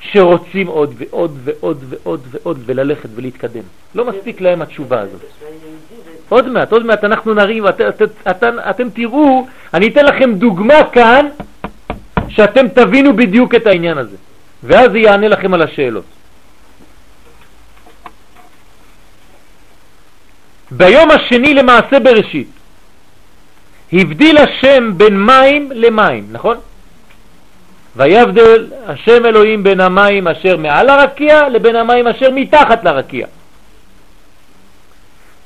שרוצים 0.00 0.66
עוד 0.66 0.94
ועוד 0.98 1.38
ועוד 1.44 1.84
ועוד 1.88 2.20
ועוד 2.30 2.58
וללכת 2.66 3.08
ולהתקדם. 3.14 3.62
לא 3.94 4.04
מספיק 4.04 4.40
להם 4.40 4.62
התשובה 4.62 5.00
הזאת. 5.00 5.20
עוד 6.28 6.48
מעט, 6.48 6.72
עוד 6.72 6.86
מעט 6.86 7.04
אנחנו 7.04 7.34
נרים, 7.34 7.68
את, 7.68 7.80
את, 7.80 8.02
את, 8.30 8.44
אתם 8.70 8.90
תראו, 8.90 9.46
אני 9.74 9.88
אתן 9.88 10.04
לכם 10.04 10.34
דוגמה 10.34 10.84
כאן, 10.92 11.26
שאתם 12.28 12.68
תבינו 12.68 13.16
בדיוק 13.16 13.54
את 13.54 13.66
העניין 13.66 13.98
הזה, 13.98 14.16
ואז 14.62 14.92
זה 14.92 14.98
יענה 14.98 15.28
לכם 15.28 15.54
על 15.54 15.62
השאלות. 15.62 16.04
ביום 20.70 21.10
השני 21.10 21.54
למעשה 21.54 22.00
בראשית, 22.00 22.48
הבדיל 23.92 24.38
השם 24.38 24.92
בין 24.96 25.26
מים 25.26 25.72
למים, 25.74 26.26
נכון? 26.30 26.56
ויבדל 27.96 28.70
השם 28.86 29.26
אלוהים 29.26 29.62
בין 29.62 29.80
המים 29.80 30.28
אשר 30.28 30.56
מעל 30.56 30.88
הרקיע 30.88 31.48
לבין 31.48 31.76
המים 31.76 32.06
אשר 32.06 32.30
מתחת 32.30 32.84
לרקיע. 32.84 33.26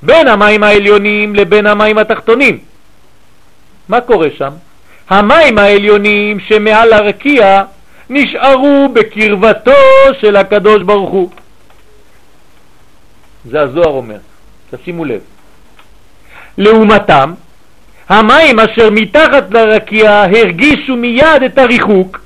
בין 0.03 0.29
המים 0.29 0.63
העליונים 0.63 1.35
לבין 1.35 1.67
המים 1.67 1.99
התחתונים. 1.99 2.59
מה 3.89 4.01
קורה 4.01 4.29
שם? 4.39 4.53
המים 5.11 5.59
העליונים 5.59 6.41
שמעל 6.41 6.93
הרקיע 6.93 7.63
נשארו 8.11 8.89
בקרבתו 8.93 9.73
של 10.21 10.37
הקדוש 10.37 10.83
ברוך 10.83 11.11
הוא. 11.11 11.31
זה 13.51 13.61
הזוהר 13.61 13.91
אומר, 13.91 14.19
תשימו 14.71 15.05
לב. 15.05 15.21
לעומתם, 16.59 17.35
המים 18.09 18.61
אשר 18.61 18.91
מתחת 18.91 19.51
לרקיע 19.51 20.23
הרגישו 20.23 20.97
מיד 20.97 21.43
את 21.47 21.59
הריחוק, 21.59 22.21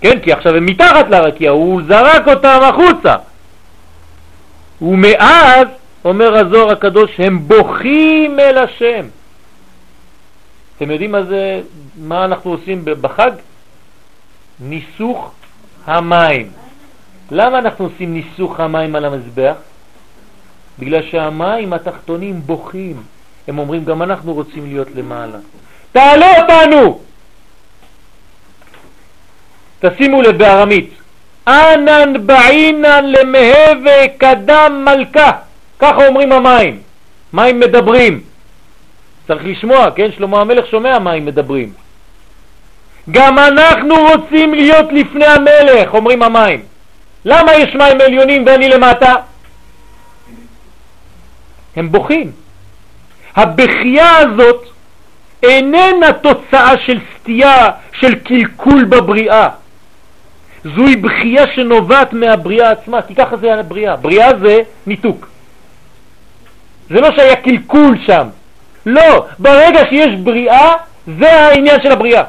כן, 0.00 0.20
כי 0.20 0.32
עכשיו 0.32 0.56
הם 0.56 0.66
מתחת 0.66 1.10
לרקיע, 1.10 1.50
הוא 1.50 1.82
זרק 1.88 2.28
אותם 2.28 2.58
החוצה. 2.62 3.14
ומאז, 4.82 5.66
אומר 6.04 6.36
הזוהר 6.36 6.72
הקדוש, 6.72 7.10
הם 7.18 7.48
בוכים 7.48 8.40
אל 8.40 8.58
השם. 8.58 9.06
אתם 10.76 10.90
יודעים 10.90 11.12
מה 11.12 11.22
זה, 11.22 11.60
מה 11.96 12.24
אנחנו 12.24 12.50
עושים 12.50 12.84
בחג? 12.84 13.30
ניסוך 14.60 15.32
המים. 15.86 16.50
למה 17.30 17.58
אנחנו 17.58 17.84
עושים 17.84 18.14
ניסוך 18.14 18.60
המים 18.60 18.96
על 18.96 19.04
המזבח? 19.04 19.54
בגלל 20.78 21.02
שהמים 21.10 21.72
התחתונים 21.72 22.40
בוכים. 22.40 23.02
הם 23.48 23.58
אומרים, 23.58 23.84
גם 23.84 24.02
אנחנו 24.02 24.34
רוצים 24.34 24.66
להיות 24.66 24.88
למעלה. 24.94 25.38
תעלה 25.92 26.40
אותנו! 26.40 27.00
תשימו 29.80 30.22
לב 30.22 30.38
בארמית, 30.38 30.90
אנן 31.48 32.26
בעינן 32.26 33.04
למהווה 33.04 34.08
קדם 34.18 34.84
מלכה, 34.84 35.30
ככה 35.78 36.06
אומרים 36.06 36.32
המים, 36.32 36.80
מים 37.32 37.60
מדברים. 37.60 38.20
צריך 39.28 39.42
לשמוע, 39.44 39.90
כן? 39.90 40.12
שלמה 40.16 40.40
המלך 40.40 40.66
שומע 40.66 40.98
מים 40.98 41.26
מדברים. 41.26 41.72
גם 43.10 43.38
אנחנו 43.38 43.94
רוצים 43.94 44.54
להיות 44.54 44.92
לפני 44.92 45.26
המלך, 45.26 45.94
אומרים 45.94 46.22
המים. 46.22 46.60
למה 47.24 47.54
יש 47.54 47.74
מים 47.74 48.00
עליונים 48.00 48.46
ואני 48.46 48.68
למטה? 48.68 49.14
הם 51.76 51.92
בוכים. 51.92 52.45
הבכייה 53.36 54.16
הזאת 54.16 54.64
איננה 55.42 56.12
תוצאה 56.12 56.78
של 56.86 56.98
סטייה, 57.16 57.70
של 57.92 58.14
קלקול 58.14 58.84
בבריאה. 58.84 59.48
זוהי 60.64 60.96
בכייה 60.96 61.44
שנובעת 61.54 62.12
מהבריאה 62.12 62.70
עצמה, 62.70 63.02
כי 63.02 63.14
ככה 63.14 63.36
זה 63.36 63.54
הבריאה. 63.54 63.96
בריאה 63.96 64.30
זה 64.40 64.60
ניתוק. 64.86 65.28
זה 66.90 67.00
לא 67.00 67.10
שהיה 67.16 67.36
קלקול 67.36 67.98
שם. 68.06 68.28
לא, 68.86 69.26
ברגע 69.38 69.80
שיש 69.90 70.14
בריאה, 70.14 70.74
זה 71.18 71.32
העניין 71.32 71.82
של 71.82 71.92
הבריאה. 71.92 72.22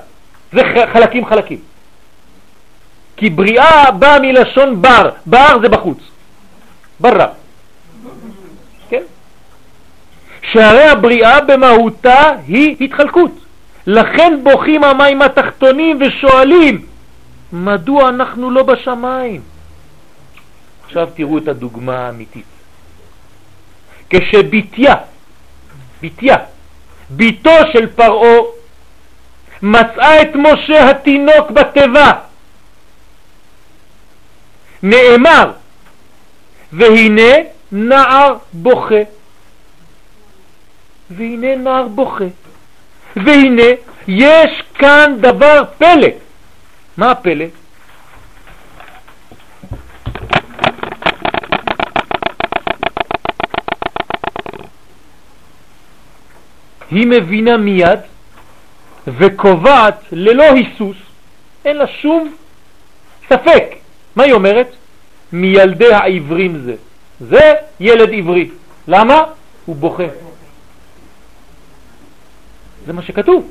זה 0.54 0.62
חלקים 0.94 1.26
חלקים. 1.26 1.60
כי 3.18 3.30
בריאה 3.30 3.92
באה 3.92 4.20
מלשון 4.20 4.82
בר, 4.82 5.10
בר 5.26 5.60
זה 5.62 5.70
בחוץ. 5.70 5.98
ברא. 7.00 7.26
כן? 8.90 9.04
שהרי 10.52 10.84
הבריאה 10.84 11.42
במהותה 11.42 12.32
היא 12.48 12.76
התחלקות. 12.82 13.32
לכן 13.88 14.40
בוכים 14.44 14.84
המים 14.84 15.22
התחתונים 15.22 16.00
ושואלים, 16.02 16.86
מדוע 17.54 18.10
אנחנו 18.10 18.52
לא 18.52 18.64
בשמיים? 18.64 19.42
עכשיו 20.86 21.08
תראו 21.16 21.38
את 21.38 21.48
הדוגמה 21.48 21.98
האמיתית. 22.06 22.46
כשביתיה, 24.10 24.96
ביתיה, 26.02 26.36
ביתו 27.10 27.56
של 27.74 27.88
פרעה, 27.88 28.38
מצאה 29.62 30.22
את 30.22 30.36
משה 30.36 30.90
התינוק 30.90 31.52
בתיבה. 31.52 32.12
נאמר, 34.84 35.52
והנה 36.74 37.34
נער 37.72 38.36
בוכה. 38.54 39.02
והנה 41.10 41.56
נער 41.56 41.88
בוכה. 41.88 42.26
והנה 43.16 43.64
יש 44.08 44.64
כאן 44.74 45.18
דבר 45.22 45.64
פלא. 45.78 46.08
מה 46.98 47.12
הפלא? 47.12 47.46
היא 56.92 57.08
מבינה 57.08 57.58
מיד 57.58 58.00
וקובעת 59.08 60.00
ללא 60.12 60.44
היסוס, 60.44 60.98
אין 61.66 61.78
לה 61.78 61.88
שום 61.88 62.36
ספק. 63.30 63.64
מה 64.16 64.24
היא 64.24 64.34
אומרת? 64.34 64.68
מילדי 65.34 65.94
העברים 65.94 66.58
זה. 66.58 66.76
זה 67.20 67.54
ילד 67.80 68.10
עברי. 68.14 68.50
למה? 68.88 69.24
הוא 69.66 69.76
בוכה. 69.76 70.27
זה 72.88 72.94
מה 72.94 73.02
שכתוב. 73.02 73.48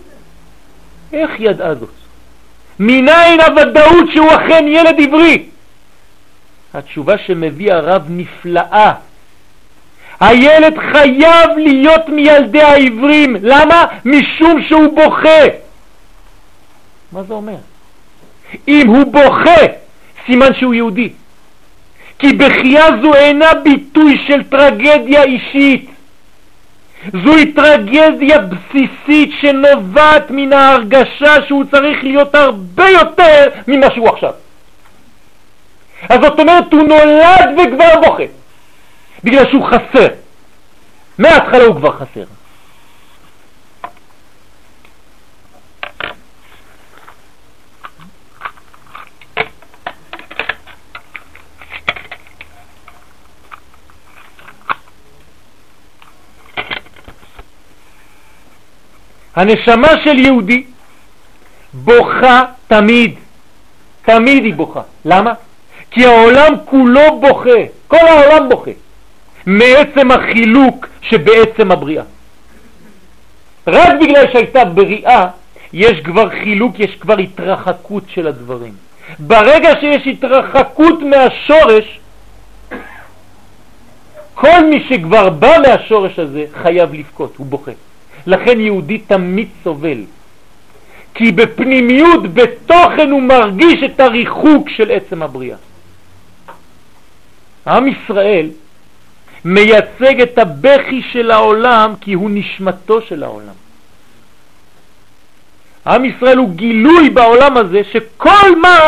איך 1.12 1.30
ידעה 1.38 1.74
זאת? 1.74 1.90
מניין 2.78 3.40
הוודאות 3.40 4.04
שהוא 4.14 4.28
אכן 4.28 4.64
ילד 4.68 5.00
עברי? 5.00 5.42
התשובה 6.74 7.18
שמביא 7.18 7.72
הרב 7.72 8.02
נפלאה. 8.08 8.92
הילד 10.20 10.74
חייב 10.92 11.50
להיות 11.56 12.08
מילדי 12.08 12.62
העברים. 12.62 13.36
למה? 13.42 13.86
משום 14.04 14.62
שהוא 14.62 14.96
בוכה. 14.96 15.44
מה 17.12 17.22
זה 17.22 17.34
אומר? 17.34 17.56
אם 18.68 18.88
הוא 18.88 19.12
בוכה, 19.12 19.60
סימן 20.26 20.54
שהוא 20.54 20.74
יהודי. 20.74 21.12
כי 22.18 22.32
בכייה 22.32 22.86
זו 23.02 23.14
אינה 23.14 23.54
ביטוי 23.54 24.18
של 24.26 24.42
טרגדיה 24.42 25.22
אישית. 25.22 25.90
זוהי 27.24 27.52
טרגדיה 27.52 28.38
בסיסית 28.38 29.30
שנובעת 29.40 30.30
מן 30.30 30.52
ההרגשה 30.52 31.46
שהוא 31.48 31.64
צריך 31.70 32.04
להיות 32.04 32.34
הרבה 32.34 32.88
יותר 32.88 33.48
ממה 33.68 33.86
שהוא 33.94 34.08
עכשיו. 34.08 34.32
אז 36.08 36.20
זאת 36.22 36.40
אומרת, 36.40 36.72
הוא 36.72 36.82
נולד 36.82 37.58
וכבר 37.58 38.00
בוכה, 38.04 38.22
בגלל 39.24 39.50
שהוא 39.50 39.66
חסר. 39.66 40.06
מההתחלה 41.18 41.64
הוא 41.64 41.74
כבר 41.76 41.92
חסר. 41.92 42.24
הנשמה 59.36 59.88
של 60.04 60.18
יהודי 60.18 60.64
בוכה 61.72 62.42
תמיד, 62.68 63.14
תמיד 64.02 64.44
היא 64.44 64.54
בוכה. 64.54 64.80
למה? 65.04 65.32
כי 65.90 66.06
העולם 66.06 66.54
כולו 66.64 67.20
בוכה, 67.20 67.60
כל 67.88 68.08
העולם 68.08 68.48
בוכה, 68.48 68.70
מעצם 69.46 70.10
החילוק 70.10 70.86
שבעצם 71.02 71.72
הבריאה. 71.72 72.02
רק 73.66 73.94
בגלל 74.00 74.32
שהייתה 74.32 74.64
בריאה, 74.64 75.26
יש 75.72 76.00
כבר 76.00 76.30
חילוק, 76.30 76.80
יש 76.80 76.96
כבר 77.00 77.18
התרחקות 77.18 78.02
של 78.08 78.26
הדברים. 78.26 78.72
ברגע 79.18 79.70
שיש 79.80 80.06
התרחקות 80.06 81.02
מהשורש, 81.02 82.00
כל 84.34 84.64
מי 84.70 84.84
שכבר 84.88 85.30
בא 85.30 85.56
מהשורש 85.68 86.18
הזה 86.18 86.44
חייב 86.62 86.94
לבכות, 86.94 87.34
הוא 87.36 87.46
בוכה. 87.46 87.72
לכן 88.26 88.60
יהודי 88.60 88.98
תמיד 88.98 89.48
סובל. 89.64 89.98
כי 91.14 91.32
בפנימיות, 91.32 92.34
בתוכן 92.34 93.10
הוא 93.10 93.22
מרגיש 93.22 93.82
את 93.84 94.00
הריחוק 94.00 94.70
של 94.70 94.90
עצם 94.90 95.22
הבריאה. 95.22 95.56
עם 97.66 97.86
ישראל 97.86 98.48
מייצג 99.44 100.20
את 100.20 100.38
הבכי 100.38 101.02
של 101.12 101.30
העולם 101.30 101.94
כי 102.00 102.12
הוא 102.12 102.30
נשמתו 102.32 103.02
של 103.02 103.22
העולם. 103.22 103.54
עם 105.86 106.04
ישראל 106.04 106.36
הוא 106.36 106.50
גילוי 106.50 107.10
בעולם 107.10 107.56
הזה 107.56 107.80
שכל 107.92 108.56
מה 108.62 108.78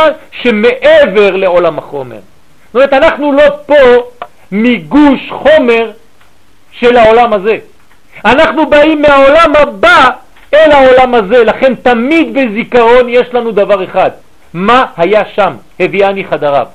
שמעבר 0.43 1.37
לעולם 1.37 1.79
החומר. 1.79 2.21
זאת 2.67 2.75
אומרת, 2.75 2.93
אנחנו 2.93 3.33
לא 3.33 3.43
פה 3.67 4.11
מגוש 4.53 5.31
חומר 5.31 5.91
של 6.73 6.97
העולם 6.97 7.33
הזה. 7.33 7.59
אנחנו 8.25 8.71
באים 8.71 9.03
מהעולם 9.03 9.53
הבא 9.57 10.09
אל 10.55 10.71
העולם 10.71 11.15
הזה, 11.15 11.45
לכן 11.45 11.75
תמיד 11.75 12.35
בזיכרון 12.35 13.09
יש 13.09 13.27
לנו 13.33 13.53
דבר 13.53 13.85
אחד, 13.85 14.11
מה 14.55 14.87
היה 14.97 15.23
שם, 15.35 15.53
הביאני 15.81 16.25
חדריו. 16.25 16.67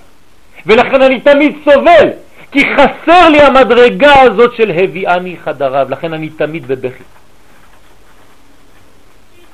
ולכן 0.65 1.01
אני 1.01 1.19
תמיד 1.19 1.55
סובל, 1.63 2.09
כי 2.51 2.59
חסר 2.75 3.29
לי 3.29 3.41
המדרגה 3.41 4.21
הזאת 4.21 4.55
של 4.55 4.71
הביאני 4.71 5.37
חדריו, 5.43 5.87
לכן 5.89 6.13
אני 6.13 6.29
תמיד 6.29 6.67
בבכי. 6.67 7.03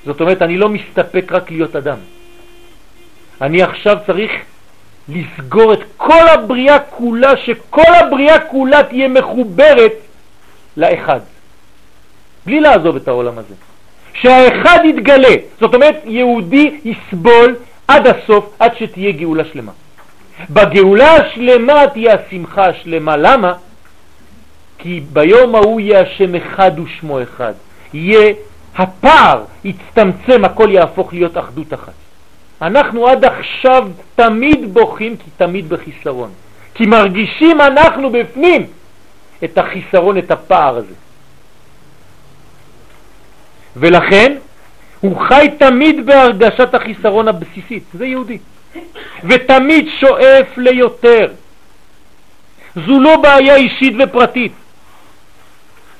זאת 0.06 0.21
אומרת, 0.21 0.41
אני 0.41 0.58
לא 0.58 0.69
מסתפק 0.69 1.32
רק 1.32 1.52
להיות 1.52 1.75
אדם. 1.75 1.97
אני 3.41 3.62
עכשיו 3.62 3.97
צריך 4.08 4.32
לסגור 5.10 5.73
את 5.73 5.80
כל 5.97 6.28
הבריאה 6.28 6.80
כולה, 6.80 7.38
שכל 7.38 7.93
הבריאה 7.99 8.39
כולה 8.39 8.84
תהיה 8.84 9.08
מחוברת 9.08 9.93
לאחד. 10.78 11.19
בלי 12.45 12.60
לעזוב 12.60 12.95
את 12.95 13.08
העולם 13.08 13.38
הזה. 13.38 13.54
שהאחד 14.13 14.80
יתגלה, 14.86 15.36
זאת 15.60 15.73
אומרת 15.73 15.95
יהודי 16.06 16.80
יסבול 16.84 17.56
עד 17.88 18.08
הסוף, 18.08 18.56
עד 18.60 18.71
שתהיה 18.80 19.12
גאולה 19.12 19.43
שלמה. 19.54 19.71
בגאולה 20.49 21.15
השלמה 21.15 21.88
תהיה 21.93 22.15
השמחה 22.15 22.65
השלמה. 22.65 23.17
למה? 23.17 23.54
כי 24.78 25.02
ביום 25.13 25.56
ההוא 25.56 25.80
יהיה 25.80 26.02
השם 26.02 26.36
אחד 26.36 26.71
ושמו 26.80 27.23
אחד. 27.23 27.54
יהיה 27.93 28.34
הפער, 28.75 29.43
יצטמצם, 29.63 30.45
הכל 30.45 30.69
יהפוך 30.71 31.13
להיות 31.13 31.38
אחדות 31.38 31.73
אחת. 31.73 31.93
אנחנו 32.62 33.08
עד 33.08 33.25
עכשיו 33.25 33.88
תמיד 34.15 34.73
בוכים 34.73 35.17
כי 35.17 35.30
תמיד 35.38 35.69
בחיסרון. 35.69 36.30
כי 36.73 36.86
מרגישים 36.86 37.62
אנחנו 37.62 38.10
בפנים 38.10 38.65
את 39.43 39.58
החיסרון, 39.58 40.17
את 40.17 40.32
הפער 40.32 40.75
הזה. 40.78 40.93
ולכן 43.75 44.36
הוא 44.99 45.21
חי 45.27 45.47
תמיד 45.60 46.05
בהרגשת 46.05 46.73
החיסרון 46.73 47.27
הבסיסית, 47.27 47.84
זה 47.93 48.05
יהודי, 48.05 48.38
ותמיד 49.23 49.88
שואף 49.99 50.58
ליותר. 50.58 51.27
זו 52.75 52.99
לא 52.99 53.17
בעיה 53.17 53.55
אישית 53.55 53.93
ופרטית, 53.99 54.51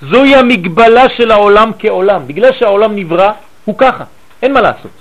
זוהי 0.02 0.36
המגבלה 0.36 1.10
של 1.18 1.32
העולם 1.32 1.72
כעולם, 1.80 2.28
בגלל 2.28 2.54
שהעולם 2.60 2.96
נברא 2.96 3.32
הוא 3.66 3.76
ככה, 3.78 4.04
אין 4.42 4.54
מה 4.54 4.62
לעשות. 4.62 4.92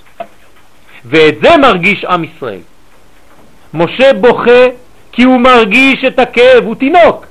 ואת 1.05 1.35
זה 1.41 1.57
מרגיש 1.57 2.05
עם 2.05 2.23
ישראל. 2.23 2.59
משה 3.73 4.13
בוכה 4.13 4.65
כי 5.11 5.23
הוא 5.23 5.39
מרגיש 5.39 6.03
את 6.03 6.19
הכאב, 6.19 6.63
הוא 6.63 6.75
תינוק, 6.75 7.25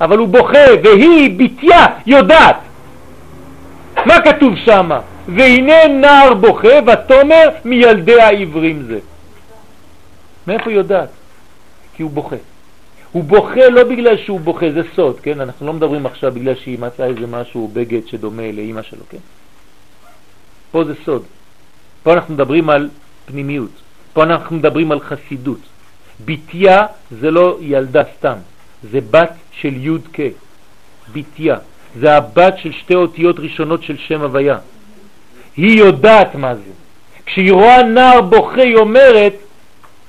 אבל 0.00 0.18
הוא 0.18 0.28
בוכה, 0.28 0.64
והיא, 0.82 1.38
בתיה, 1.38 1.86
יודעת 2.06 2.56
מה 4.06 4.20
כתוב 4.24 4.54
שם? 4.56 4.90
והנה 5.28 5.88
נער 5.88 6.34
בוכה 6.34 6.68
ותומר 6.86 7.48
מילדי 7.64 8.20
העברים 8.20 8.82
זה. 8.82 8.98
מאיפה 10.46 10.70
היא 10.70 10.76
יודעת? 10.76 11.08
כי 11.96 12.02
הוא 12.02 12.10
בוכה. 12.10 12.36
הוא 13.12 13.24
בוכה 13.24 13.68
לא 13.68 13.84
בגלל 13.84 14.16
שהוא 14.16 14.40
בוכה, 14.40 14.66
זה 14.70 14.82
סוד, 14.96 15.20
כן? 15.20 15.40
אנחנו 15.40 15.66
לא 15.66 15.72
מדברים 15.72 16.06
עכשיו 16.06 16.32
בגלל 16.32 16.54
שהיא 16.54 16.78
מצאה 16.78 17.06
איזה 17.06 17.26
משהו, 17.26 17.70
בגד 17.72 18.06
שדומה 18.06 18.52
לאימא 18.52 18.82
שלו, 18.82 19.04
כן? 19.08 19.18
פה 20.70 20.84
זה 20.84 20.92
סוד. 21.04 21.22
פה 22.02 22.12
אנחנו 22.12 22.34
מדברים 22.34 22.70
על 22.70 22.88
פנימיות. 23.26 23.70
פה 24.12 24.22
אנחנו 24.22 24.56
מדברים 24.56 24.92
על 24.92 25.00
חסידות. 25.00 25.58
ביתיה 26.24 26.86
זה 27.10 27.30
לא 27.30 27.58
ילדה 27.60 28.02
סתם, 28.18 28.36
זה 28.90 28.98
בת 29.10 29.32
של 29.52 29.86
י' 29.86 29.98
כ', 30.12 30.20
ביתיה. 31.12 31.56
זה 32.00 32.16
הבת 32.16 32.54
של 32.58 32.72
שתי 32.72 32.94
אותיות 32.94 33.38
ראשונות 33.38 33.82
של 33.82 33.96
שם 33.96 34.20
הוויה. 34.20 34.58
היא 35.56 35.78
יודעת 35.78 36.34
מה 36.34 36.54
זה. 36.54 36.70
כשהיא 37.26 37.52
רואה 37.52 37.82
נער 37.82 38.20
בוכה 38.20 38.62
היא 38.62 38.76
אומרת, 38.76 39.34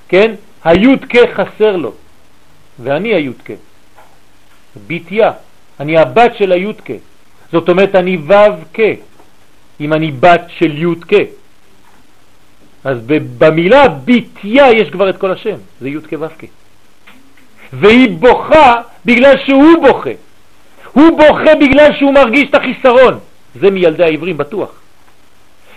כן, 0.08 0.36
היוד 0.64 1.06
חסר 1.34 1.76
לו, 1.76 1.94
ואני 2.80 3.14
היוד 3.14 3.36
בתיה, 4.88 5.32
אני 5.80 5.98
הבת 5.98 6.32
של 6.38 6.52
הי"ק. 6.52 6.90
זאת 7.52 7.70
אומרת, 7.70 7.96
אני 7.96 8.18
ו"ק, 8.18 8.80
אם 9.80 9.94
אני 9.94 10.12
בת 10.12 10.42
של 10.58 10.78
י"ק. 10.78 11.12
אז 12.84 12.98
במילה 13.38 13.88
ביתיה 13.88 14.72
יש 14.72 14.90
כבר 14.90 15.10
את 15.10 15.18
כל 15.18 15.32
השם, 15.32 15.56
זה 15.82 15.90
י"ק 15.90 16.14
ו"ק. 16.20 16.44
והיא 17.74 18.10
בוכה 18.10 18.82
בגלל 19.06 19.36
שהוא 19.46 19.88
בוכה. 19.88 20.25
הוא 20.96 21.18
בוכה 21.18 21.56
בגלל 21.56 21.90
שהוא 22.00 22.14
מרגיש 22.14 22.50
את 22.50 22.56
החיסרון. 22.56 23.20
זה 23.56 23.72
מילדי 23.72 24.04
העברים 24.04 24.38
בטוח. 24.38 24.70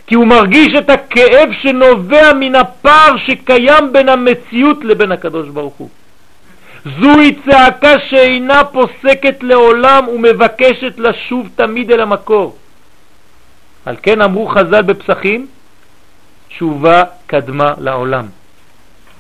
כי 0.07 0.15
הוא 0.15 0.27
מרגיש 0.27 0.69
את 0.79 0.91
הכאב 0.91 1.49
שנובע 1.63 2.33
מן 2.33 2.55
הפער 2.55 3.17
שקיים 3.27 3.93
בין 3.93 4.09
המציאות 4.09 4.85
לבין 4.85 5.13
הקדוש 5.13 5.49
ברוך 5.49 5.75
הוא. 5.75 5.89
זוהי 7.01 7.35
צעקה 7.45 7.95
שאינה 8.09 8.65
פוסקת 8.65 9.43
לעולם 9.43 10.09
ומבקשת 10.09 10.99
לשוב 10.99 11.49
תמיד 11.57 11.91
אל 11.91 12.01
המקור. 12.01 12.57
על 13.87 13.97
כן 14.03 14.23
אמרו 14.23 14.47
חז"ל 14.47 14.83
בפסחים, 14.83 15.47
תשובה 16.49 17.03
קדמה 17.27 17.75
לעולם. 17.79 18.27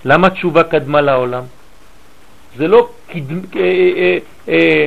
למה 0.05 0.31
תשובה 0.31 0.63
קדמה 0.63 1.01
לעולם? 1.01 1.43
זה 2.57 2.69
לא 2.69 2.89
קד... 3.13 3.57
אה, 3.57 3.63
אה, 3.97 4.19
אה, 4.49 4.87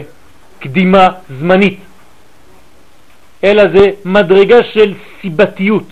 קדימה 0.61 1.09
זמנית, 1.39 1.79
אלא 3.43 3.63
זה 3.75 3.89
מדרגה 4.05 4.57
של 4.73 4.93
סיבתיות. 5.21 5.87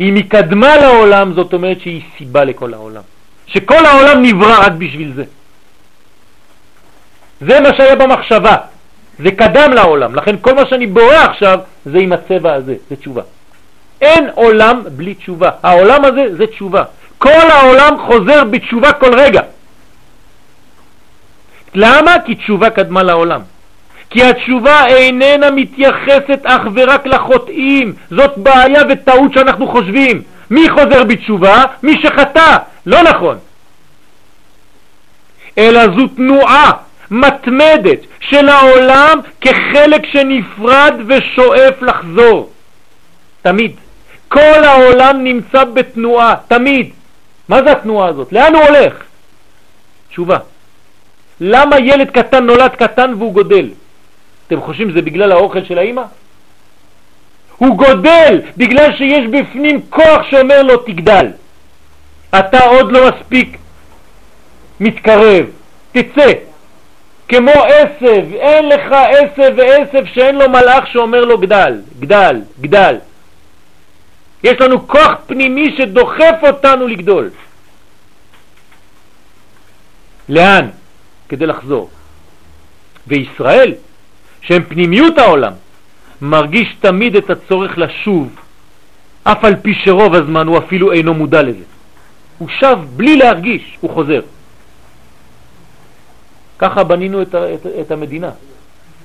אם 0.00 0.14
היא 0.14 0.24
קדמה 0.30 0.76
לעולם, 0.76 1.32
זאת 1.32 1.52
אומרת 1.52 1.80
שהיא 1.80 2.02
סיבה 2.18 2.44
לכל 2.44 2.74
העולם. 2.74 3.02
שכל 3.46 3.86
העולם 3.86 4.22
נברא 4.22 4.66
רק 4.66 4.72
בשביל 4.72 5.12
זה. 5.14 5.24
זה 7.40 7.60
מה 7.60 7.68
שהיה 7.76 7.96
במחשבה, 7.96 8.56
זה 9.18 9.30
קדם 9.30 9.72
לעולם, 9.72 10.14
לכן 10.14 10.36
כל 10.40 10.54
מה 10.54 10.66
שאני 10.66 10.86
בורא 10.86 11.14
עכשיו 11.14 11.58
זה 11.86 11.98
עם 11.98 12.12
הצבע 12.12 12.52
הזה, 12.54 12.74
זה 12.90 12.96
תשובה. 12.96 13.22
אין 14.00 14.30
עולם 14.34 14.82
בלי 14.96 15.14
תשובה, 15.14 15.50
העולם 15.62 16.04
הזה 16.04 16.24
זה 16.36 16.46
תשובה. 16.46 16.82
כל 17.18 17.50
העולם 17.50 17.96
חוזר 18.06 18.44
בתשובה 18.44 18.92
כל 18.92 19.14
רגע. 19.14 19.40
למה? 21.76 22.16
כי 22.26 22.34
תשובה 22.34 22.70
קדמה 22.70 23.02
לעולם. 23.02 23.40
כי 24.10 24.22
התשובה 24.24 24.86
איננה 24.86 25.50
מתייחסת 25.50 26.40
אך 26.44 26.62
ורק 26.74 27.06
לחוטאים, 27.06 27.94
זאת 28.10 28.38
בעיה 28.38 28.82
וטעות 28.90 29.32
שאנחנו 29.32 29.68
חושבים. 29.68 30.22
מי 30.50 30.68
חוזר 30.70 31.04
בתשובה? 31.04 31.64
מי 31.82 32.02
שחטא. 32.02 32.56
לא 32.86 33.02
נכון. 33.02 33.38
אלא 35.58 35.80
זו 35.96 36.06
תנועה 36.16 36.70
מתמדת 37.10 37.98
של 38.20 38.48
העולם 38.48 39.20
כחלק 39.40 40.06
שנפרד 40.12 40.94
ושואף 41.06 41.82
לחזור. 41.82 42.50
תמיד. 43.42 43.72
כל 44.28 44.64
העולם 44.64 45.24
נמצא 45.24 45.64
בתנועה, 45.64 46.34
תמיד. 46.48 46.90
מה 47.48 47.62
זה 47.62 47.72
התנועה 47.72 48.08
הזאת? 48.08 48.32
לאן 48.32 48.54
הוא 48.54 48.62
הולך? 48.62 48.94
תשובה. 50.10 50.38
למה 51.40 51.78
ילד 51.78 52.10
קטן 52.10 52.44
נולד 52.44 52.70
קטן 52.70 53.14
והוא 53.18 53.32
גודל? 53.32 53.68
אתם 54.46 54.60
חושבים 54.60 54.90
שזה 54.90 55.02
בגלל 55.02 55.32
האוכל 55.32 55.64
של 55.64 55.78
האימא? 55.78 56.02
הוא 57.56 57.76
גודל 57.76 58.40
בגלל 58.56 58.96
שיש 58.96 59.26
בפנים 59.26 59.80
כוח 59.90 60.22
שאומר 60.30 60.62
לו 60.62 60.76
תגדל. 60.76 61.26
אתה 62.38 62.64
עוד 62.64 62.92
לא 62.92 63.10
מספיק 63.10 63.58
מתקרב, 64.80 65.46
תצא. 65.92 66.32
כמו 67.28 67.50
עשב, 67.50 68.24
אין 68.34 68.68
לך 68.68 68.92
עשב 68.92 69.52
ועשב 69.56 70.06
שאין 70.14 70.34
לו 70.34 70.48
מלאך 70.48 70.86
שאומר 70.86 71.24
לו 71.24 71.38
גדל, 71.38 71.80
גדל, 72.00 72.40
גדל. 72.60 72.96
יש 74.42 74.60
לנו 74.60 74.88
כוח 74.88 75.12
פנימי 75.26 75.74
שדוחף 75.76 76.34
אותנו 76.42 76.86
לגדול. 76.88 77.30
לאן? 80.28 80.68
כדי 81.28 81.46
לחזור. 81.46 81.90
וישראל, 83.06 83.74
שהם 84.40 84.62
פנימיות 84.68 85.18
העולם, 85.18 85.52
מרגיש 86.22 86.76
תמיד 86.80 87.16
את 87.16 87.30
הצורך 87.30 87.78
לשוב, 87.78 88.40
אף 89.22 89.44
על 89.44 89.56
פי 89.56 89.74
שרוב 89.74 90.14
הזמן 90.14 90.46
הוא 90.46 90.58
אפילו 90.58 90.92
אינו 90.92 91.14
מודע 91.14 91.42
לזה. 91.42 91.64
הוא 92.38 92.48
שב 92.48 92.78
בלי 92.96 93.16
להרגיש, 93.16 93.78
הוא 93.80 93.90
חוזר. 93.90 94.20
ככה 96.58 96.84
בנינו 96.84 97.22
את, 97.22 97.34
את, 97.34 97.66
את 97.80 97.90
המדינה. 97.90 98.30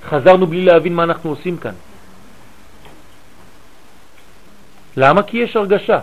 חזרנו 0.10 0.48
בלי 0.48 0.66
להבין 0.66 0.96
מה 0.96 1.04
אנחנו 1.04 1.30
עושים 1.30 1.58
כאן. 1.58 1.74
למה? 4.98 5.24
כי 5.24 5.38
יש 5.38 5.56
הרגשה. 5.56 6.00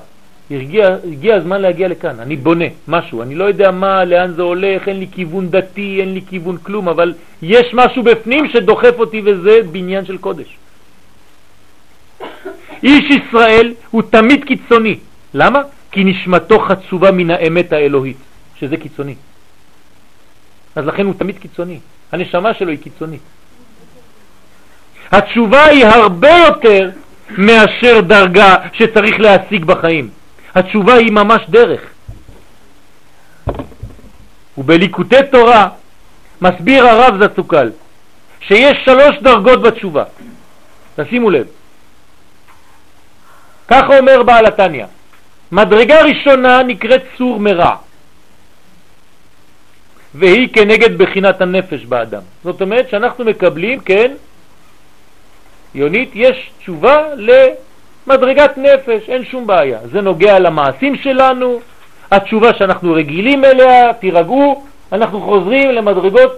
הגיע, 0.50 0.96
הגיע 1.12 1.36
הזמן 1.36 1.60
להגיע 1.60 1.88
לכאן, 1.88 2.20
אני 2.20 2.36
בונה 2.36 2.64
משהו, 2.88 3.22
אני 3.22 3.34
לא 3.34 3.44
יודע 3.44 3.70
מה, 3.70 4.04
לאן 4.04 4.32
זה 4.32 4.42
הולך, 4.42 4.88
אין 4.88 4.98
לי 4.98 5.06
כיוון 5.12 5.50
דתי, 5.50 6.00
אין 6.00 6.14
לי 6.14 6.22
כיוון 6.28 6.56
כלום, 6.56 6.88
אבל 6.88 7.14
יש 7.42 7.74
משהו 7.74 8.02
בפנים 8.02 8.48
שדוחף 8.48 8.94
אותי 8.98 9.22
וזה 9.24 9.60
בניין 9.72 10.04
של 10.04 10.18
קודש. 10.18 10.56
איש 12.82 13.04
ישראל 13.10 13.74
הוא 13.90 14.02
תמיד 14.10 14.44
קיצוני. 14.44 14.98
למה? 15.34 15.62
כי 15.90 16.04
נשמתו 16.04 16.58
חצובה 16.58 17.10
מן 17.10 17.30
האמת 17.30 17.72
האלוהית, 17.72 18.16
שזה 18.60 18.76
קיצוני. 18.76 19.14
אז 20.76 20.86
לכן 20.86 21.06
הוא 21.06 21.14
תמיד 21.18 21.38
קיצוני. 21.38 21.78
הנשמה 22.12 22.54
שלו 22.54 22.70
היא 22.70 22.78
קיצונית. 22.78 23.20
התשובה 25.12 25.64
היא 25.64 25.86
הרבה 25.86 26.30
יותר 26.46 26.90
מאשר 27.38 28.00
דרגה 28.00 28.56
שצריך 28.72 29.20
להשיג 29.20 29.64
בחיים. 29.64 30.17
התשובה 30.54 30.94
היא 30.94 31.12
ממש 31.12 31.42
דרך. 31.48 31.80
ובליקוטי 34.58 35.16
תורה 35.30 35.68
מסביר 36.40 36.86
הרב 36.86 37.24
זצוקל 37.24 37.70
שיש 38.40 38.78
שלוש 38.84 39.16
דרגות 39.22 39.62
בתשובה. 39.62 40.04
תשימו 40.96 41.30
לב. 41.30 41.46
ככה 43.68 43.98
אומר 43.98 44.22
בעל 44.22 44.46
התניא. 44.46 44.86
מדרגה 45.52 46.02
ראשונה 46.02 46.62
נקראת 46.62 47.02
צור 47.18 47.40
מרע, 47.40 47.76
והיא 50.14 50.48
כנגד 50.52 50.98
בחינת 50.98 51.40
הנפש 51.40 51.84
באדם. 51.84 52.22
זאת 52.44 52.60
אומרת 52.62 52.90
שאנחנו 52.90 53.24
מקבלים, 53.24 53.80
כן, 53.80 54.14
יונית, 55.74 56.10
יש 56.14 56.50
תשובה 56.58 57.14
למדרגת 58.08 58.58
נפש, 58.58 59.08
אין 59.08 59.24
שום 59.24 59.46
בעיה. 59.46 59.78
זה 59.92 60.00
נוגע 60.00 60.38
למעשים 60.38 60.96
שלנו, 60.96 61.60
התשובה 62.10 62.54
שאנחנו 62.54 62.92
רגילים 62.92 63.44
אליה, 63.44 63.92
תירגעו, 63.92 64.64
אנחנו 64.92 65.20
חוזרים 65.20 65.70
למדרגות 65.70 66.32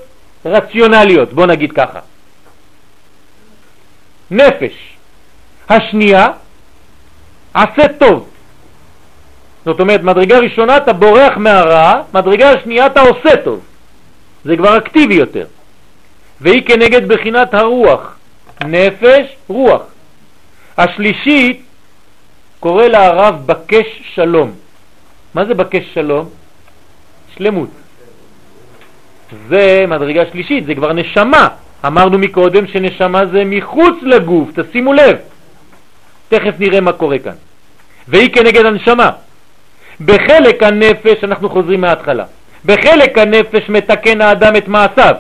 רציונליות, 0.44 1.33
בוא 1.33 1.46
נגיד 1.46 1.72
ככה. 1.72 1.98
נפש. 4.30 4.72
השנייה, 5.68 6.26
עשה 7.54 7.88
טוב. 7.98 8.28
זאת 9.64 9.80
אומרת, 9.80 10.02
מדרגה 10.02 10.38
ראשונה 10.38 10.76
אתה 10.76 10.92
בורח 10.92 11.37
מהרע, 11.37 12.02
מדרגה 12.14 12.50
השנייה 12.50 12.87
אתה 12.87 13.00
עושה 13.00 13.37
טוב. 13.44 13.61
זה 14.44 14.56
כבר 14.56 14.76
אקטיבי 14.76 15.14
יותר. 15.14 15.46
והיא 16.40 16.66
כנגד 16.66 17.09
בחינת 17.09 17.54
הרוח, 17.54 18.16
נפש, 18.64 19.26
רוח. 19.48 19.83
השלישית 20.83 21.62
קורא 22.61 22.87
לה 22.87 23.07
הרב 23.07 23.47
בקש 23.47 23.87
שלום. 24.14 24.53
מה 25.35 25.45
זה 25.45 25.55
בקש 25.55 25.85
שלום? 25.95 26.29
שלמות. 27.37 27.69
זה 29.49 29.85
מדרגה 29.88 30.23
שלישית, 30.33 30.66
זה 30.66 30.75
כבר 30.75 30.93
נשמה. 30.93 31.49
אמרנו 31.87 32.19
מקודם 32.19 32.66
שנשמה 32.66 33.27
זה 33.27 33.43
מחוץ 33.47 33.95
לגוף, 34.03 34.49
תשימו 34.55 34.93
לב. 34.93 35.16
תכף 36.29 36.55
נראה 36.59 36.81
מה 36.81 36.93
קורה 36.93 37.19
כאן. 37.19 37.33
והיא 38.09 38.35
כנגד 38.35 38.66
הנשמה. 38.66 39.11
בחלק 40.01 40.62
הנפש, 40.62 41.25
אנחנו 41.25 41.49
חוזרים 41.51 41.81
מההתחלה, 41.81 42.25
בחלק 42.64 43.19
הנפש 43.19 43.69
מתקן 43.69 44.21
האדם 44.21 44.57
את 44.57 44.69
מעשיו, 44.69 45.14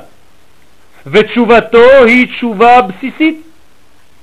ותשובתו 1.06 2.04
היא 2.06 2.26
תשובה 2.26 2.80
בסיסית, 2.82 3.42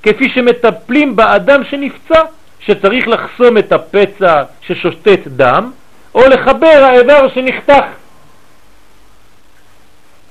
כפי 0.02 0.28
שמטפלים 0.28 1.16
באדם 1.16 1.64
שנפצע, 1.64 2.22
שצריך 2.60 3.08
לחסום 3.08 3.58
את 3.58 3.72
הפצע 3.72 4.42
ששושטת 4.60 5.20
דם, 5.26 5.70
או 6.14 6.20
לחבר 6.28 6.84
האיבר 6.84 7.28
שנחתך. 7.34 7.84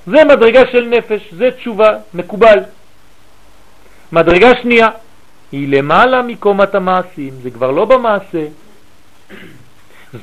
זה 0.06 0.24
מדרגה 0.24 0.62
של 0.72 0.84
נפש, 0.84 1.34
זה 1.38 1.50
תשובה, 1.50 1.90
מקובל. 2.14 2.58
מדרגה 4.12 4.48
שנייה, 4.62 4.88
היא 5.52 5.68
למעלה 5.68 6.22
מקומת 6.22 6.74
המעשים, 6.74 7.34
זה 7.42 7.50
כבר 7.50 7.70
לא 7.70 7.84
במעשה, 7.84 8.46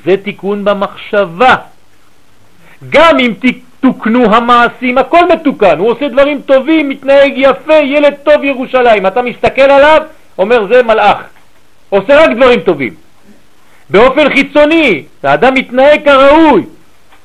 זה 0.04 0.16
תיקון 0.16 0.64
במחשבה. 0.64 1.54
גם 2.90 3.18
אם 3.18 3.34
תוקנו 3.86 4.34
המעשים, 4.34 4.98
הכל 4.98 5.28
מתוקן, 5.32 5.78
הוא 5.78 5.90
עושה 5.90 6.08
דברים 6.08 6.40
טובים, 6.40 6.88
מתנהג 6.88 7.32
יפה, 7.36 7.74
ילד 7.74 8.14
טוב 8.14 8.44
ירושלים. 8.44 9.06
אתה 9.06 9.22
מסתכל 9.22 9.62
עליו, 9.62 10.02
אומר 10.38 10.66
זה 10.72 10.82
מלאך, 10.82 11.16
עושה 11.88 12.24
רק 12.24 12.30
דברים 12.36 12.60
טובים. 12.60 12.94
באופן 13.90 14.34
חיצוני, 14.34 15.04
האדם 15.22 15.54
מתנהג 15.54 16.04
כראוי, 16.04 16.64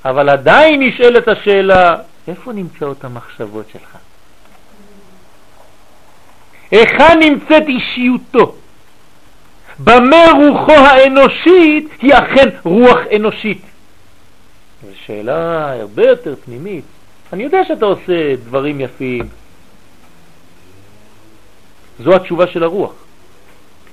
אבל 0.06 0.30
עדיין 0.30 0.82
נשאלת 0.82 1.28
השאלה, 1.28 1.95
איפה 2.28 2.54
נמצאות 2.54 3.04
המחשבות 3.04 3.65
שלך? 3.74 3.97
היכן 6.71 7.19
נמצאת 7.19 7.63
אישיותו? 7.67 8.56
במה 9.80 10.26
רוחו 10.38 10.71
האנושית 10.71 11.89
היא 12.02 12.13
אכן 12.13 12.50
רוח 12.63 13.00
אנושית? 13.15 13.70
שאלה 15.05 15.71
הרבה 15.73 16.03
יותר 16.03 16.35
פנימית. 16.45 16.83
אני 17.33 17.43
יודע 17.43 17.65
שאתה 17.67 17.85
עושה 17.85 18.35
דברים 18.35 18.81
יפים. 18.81 19.27
זו 21.99 22.15
התשובה 22.15 22.47
של 22.47 22.63
הרוח. 22.63 22.93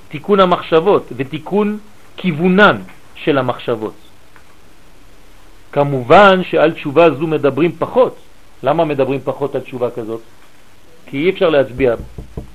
תיקון 0.08 0.40
המחשבות 0.40 1.12
ותיקון 1.16 1.78
כיוונן 2.16 2.76
של 3.14 3.38
המחשבות. 3.38 3.94
כמובן 5.72 6.40
שעל 6.50 6.72
תשובה 6.72 7.10
זו 7.10 7.26
מדברים 7.26 7.72
פחות. 7.78 8.16
למה 8.62 8.84
מדברים 8.84 9.20
פחות 9.24 9.54
על 9.54 9.60
תשובה 9.60 9.90
כזאת? 9.90 10.20
כי 11.06 11.16
אי 11.16 11.30
אפשר 11.30 11.50
להצביע. 11.50 11.94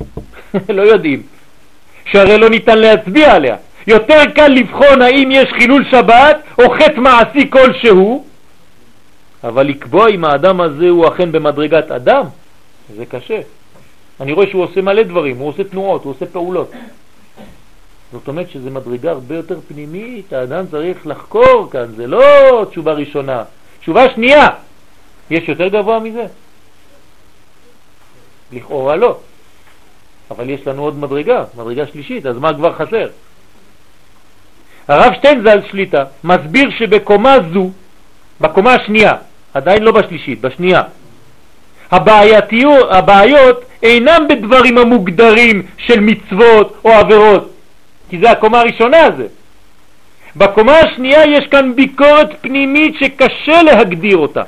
לא 0.78 0.82
יודעים. 0.82 1.24
שהרי 2.06 2.38
לא 2.38 2.50
ניתן 2.50 2.78
להצביע 2.78 3.36
עליה. 3.36 3.56
יותר 3.88 4.26
קל 4.36 4.48
לבחון 4.48 5.02
האם 5.02 5.30
יש 5.32 5.50
חילול 5.60 5.86
שבת 5.92 6.38
או 6.60 6.70
חטא 6.70 7.00
מעשי 7.00 7.50
כלשהו, 7.50 8.26
אבל 9.44 9.68
לקבוע 9.68 10.10
אם 10.10 10.26
האדם 10.26 10.62
הזה 10.62 10.90
הוא 10.90 11.08
אכן 11.08 11.32
במדרגת 11.32 11.92
אדם, 11.92 12.26
זה 12.96 13.06
קשה. 13.06 13.42
אני 14.20 14.34
רואה 14.34 14.48
שהוא 14.48 14.64
עושה 14.64 14.82
מלא 14.82 15.04
דברים, 15.04 15.38
הוא 15.38 15.50
עושה 15.50 15.64
תנועות, 15.64 16.04
הוא 16.04 16.14
עושה 16.14 16.26
פעולות. 16.26 16.72
זאת 18.12 18.28
אומרת 18.28 18.50
שזה 18.50 18.70
מדרגה 18.70 19.12
הרבה 19.12 19.36
יותר 19.36 19.60
פנימית, 19.68 20.34
האדם 20.34 20.66
צריך 20.72 21.08
לחקור 21.08 21.70
כאן, 21.72 21.86
זה 21.96 22.08
לא 22.08 22.22
תשובה 22.70 22.94
ראשונה. 22.94 23.44
תשובה 23.80 24.14
שנייה, 24.16 24.48
יש 25.30 25.50
יותר 25.50 25.68
גבוה 25.68 26.00
מזה? 26.00 26.26
לכאורה 28.52 28.96
לא. 28.96 29.18
אבל 30.32 30.50
יש 30.50 30.68
לנו 30.68 30.84
עוד 30.84 30.98
מדרגה, 30.98 31.44
מדרגה 31.58 31.88
שלישית, 31.88 32.26
אז 32.26 32.38
מה 32.38 32.54
כבר 32.54 32.74
חסר? 32.74 33.08
הרב 34.88 35.14
שטיינזל 35.18 35.60
שליטה 35.72 36.04
מסביר 36.24 36.70
שבקומה 36.78 37.38
זו, 37.54 37.70
בקומה 38.42 38.74
השנייה, 38.74 39.14
עדיין 39.54 39.84
לא 39.84 39.92
בשלישית, 39.92 40.42
בשנייה, 40.42 40.82
הבעייתיות, 41.92 42.88
הבעיות 42.92 43.66
אינם 43.84 44.28
בדברים 44.30 44.78
המוגדרים 44.78 45.64
של 45.78 46.00
מצוות 46.00 46.78
או 46.86 46.92
עבירות, 46.92 47.54
כי 48.10 48.20
זה 48.20 48.32
הקומה 48.32 48.60
הראשונה 48.60 49.04
הזה. 49.04 49.28
בקומה 50.36 50.80
השנייה 50.80 51.26
יש 51.26 51.48
כאן 51.48 51.76
ביקורת 51.76 52.30
פנימית 52.42 52.96
שקשה 53.00 53.64
להגדיר 53.64 54.18
אותה. 54.18 54.44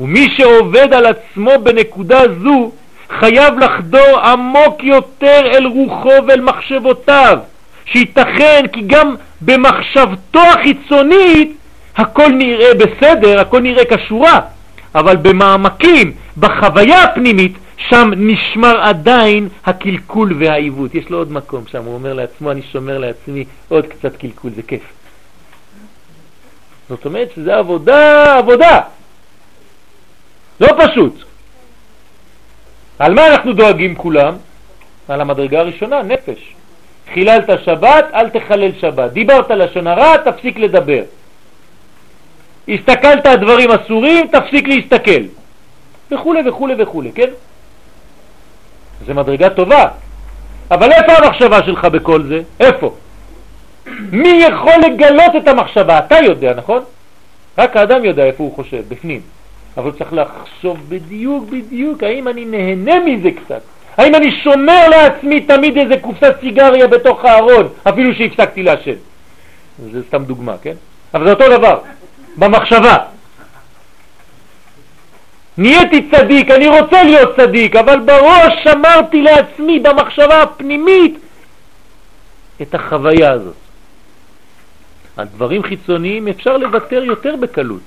ומי 0.00 0.28
שעובד 0.36 0.92
על 0.92 1.06
עצמו 1.06 1.50
בנקודה 1.62 2.20
זו 2.42 2.70
חייב 3.20 3.58
לחדור 3.58 4.18
עמוק 4.18 4.84
יותר 4.84 5.40
אל 5.44 5.66
רוחו 5.66 6.26
ואל 6.26 6.40
מחשבותיו, 6.40 7.38
שייתכן 7.84 8.64
כי 8.72 8.80
גם 8.86 9.14
במחשבתו 9.40 10.40
החיצונית 10.40 11.56
הכל 11.96 12.28
נראה 12.28 12.74
בסדר, 12.74 13.40
הכל 13.40 13.60
נראה 13.60 13.84
כשורה, 13.84 14.40
אבל 14.94 15.16
במעמקים, 15.16 16.12
בחוויה 16.38 17.02
הפנימית, 17.02 17.52
שם 17.76 18.10
נשמר 18.16 18.80
עדיין 18.80 19.48
הקלקול 19.64 20.36
והעיוות. 20.38 20.94
יש 20.94 21.10
לו 21.10 21.18
עוד 21.18 21.32
מקום 21.32 21.64
שם, 21.66 21.84
הוא 21.84 21.94
אומר 21.94 22.14
לעצמו, 22.14 22.50
אני 22.50 22.62
שומר 22.72 22.98
לעצמי 22.98 23.44
עוד 23.68 23.86
קצת 23.86 24.16
קלקול, 24.16 24.50
זה 24.56 24.62
כיף. 24.62 24.82
זאת 26.88 27.04
אומרת 27.04 27.28
שזה 27.36 27.56
עבודה, 27.56 28.34
עבודה. 28.38 28.80
לא 30.60 30.68
פשוט. 30.78 31.22
על 32.98 33.14
מה 33.14 33.26
אנחנו 33.26 33.52
דואגים 33.52 33.94
כולם? 33.94 34.34
על 35.08 35.20
המדרגה 35.20 35.60
הראשונה, 35.60 36.02
נפש. 36.02 36.54
חיללת 37.14 37.50
שבת, 37.64 38.04
אל 38.14 38.28
תחלל 38.30 38.70
שבת. 38.80 39.12
דיברת 39.12 39.50
לשון 39.50 39.86
הרע, 39.86 40.16
תפסיק 40.16 40.58
לדבר. 40.58 41.02
הסתכלת 42.68 43.26
על 43.26 43.36
דברים 43.36 43.70
אסורים, 43.70 44.26
תפסיק 44.26 44.68
להסתכל. 44.68 45.22
וכו' 46.10 46.34
וכו' 46.46 46.68
וכו', 46.78 47.02
כן? 47.14 47.30
זה 49.06 49.14
מדרגה 49.14 49.50
טובה. 49.50 49.88
אבל 50.70 50.92
איפה 50.92 51.12
המחשבה 51.12 51.62
שלך 51.66 51.84
בכל 51.84 52.22
זה? 52.22 52.42
איפה? 52.60 52.94
מי 54.12 54.28
יכול 54.28 54.72
לגלות 54.86 55.36
את 55.36 55.48
המחשבה? 55.48 55.98
אתה 55.98 56.16
יודע, 56.24 56.54
נכון? 56.54 56.82
רק 57.58 57.76
האדם 57.76 58.04
יודע 58.04 58.24
איפה 58.24 58.44
הוא 58.44 58.54
חושב, 58.54 58.82
בפנים. 58.88 59.20
אבל 59.76 59.90
צריך 59.92 60.12
לחשוב 60.12 60.78
בדיוק 60.88 61.44
בדיוק 61.50 62.02
האם 62.02 62.28
אני 62.28 62.44
נהנה 62.44 63.00
מזה 63.00 63.30
קצת. 63.30 63.60
האם 63.96 64.14
אני 64.14 64.30
שומר 64.42 64.88
לעצמי 64.88 65.40
תמיד 65.40 65.78
איזה 65.78 65.96
קופסת 66.00 66.34
סיגריה 66.40 66.86
בתוך 66.86 67.24
הארון, 67.24 67.68
אפילו 67.88 68.14
שהפסקתי 68.14 68.62
לעשן. 68.62 68.94
זה 69.92 70.02
סתם 70.08 70.24
דוגמה, 70.24 70.54
כן? 70.62 70.74
אבל 71.14 71.24
זה 71.24 71.32
אותו 71.32 71.58
דבר, 71.58 71.78
במחשבה. 72.36 72.96
נהייתי 75.58 76.08
צדיק, 76.10 76.50
אני 76.50 76.68
רוצה 76.68 77.02
להיות 77.02 77.36
צדיק, 77.36 77.76
אבל 77.76 78.00
בראש 78.00 78.52
שמרתי 78.64 79.22
לעצמי 79.22 79.78
במחשבה 79.78 80.42
הפנימית 80.42 81.18
את 82.62 82.74
החוויה 82.74 83.32
הזאת. 83.32 83.54
הדברים 85.16 85.62
חיצוניים 85.62 86.28
אפשר 86.28 86.56
לוותר 86.56 87.04
יותר 87.04 87.36
בקלות, 87.36 87.80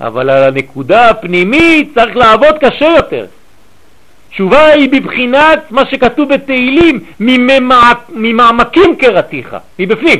אבל 0.00 0.30
על 0.30 0.42
הנקודה 0.42 1.10
הפנימית 1.10 1.94
צריך 1.94 2.16
לעבוד 2.16 2.54
קשה 2.60 2.86
יותר. 2.96 3.26
תשובה 4.30 4.66
היא 4.66 4.90
בבחינת 4.90 5.58
מה 5.70 5.86
שכתוב 5.86 6.34
בתהילים, 6.34 7.00
ממעמקים 8.14 8.96
קראתיך, 8.96 9.56
מבפנים. 9.78 10.18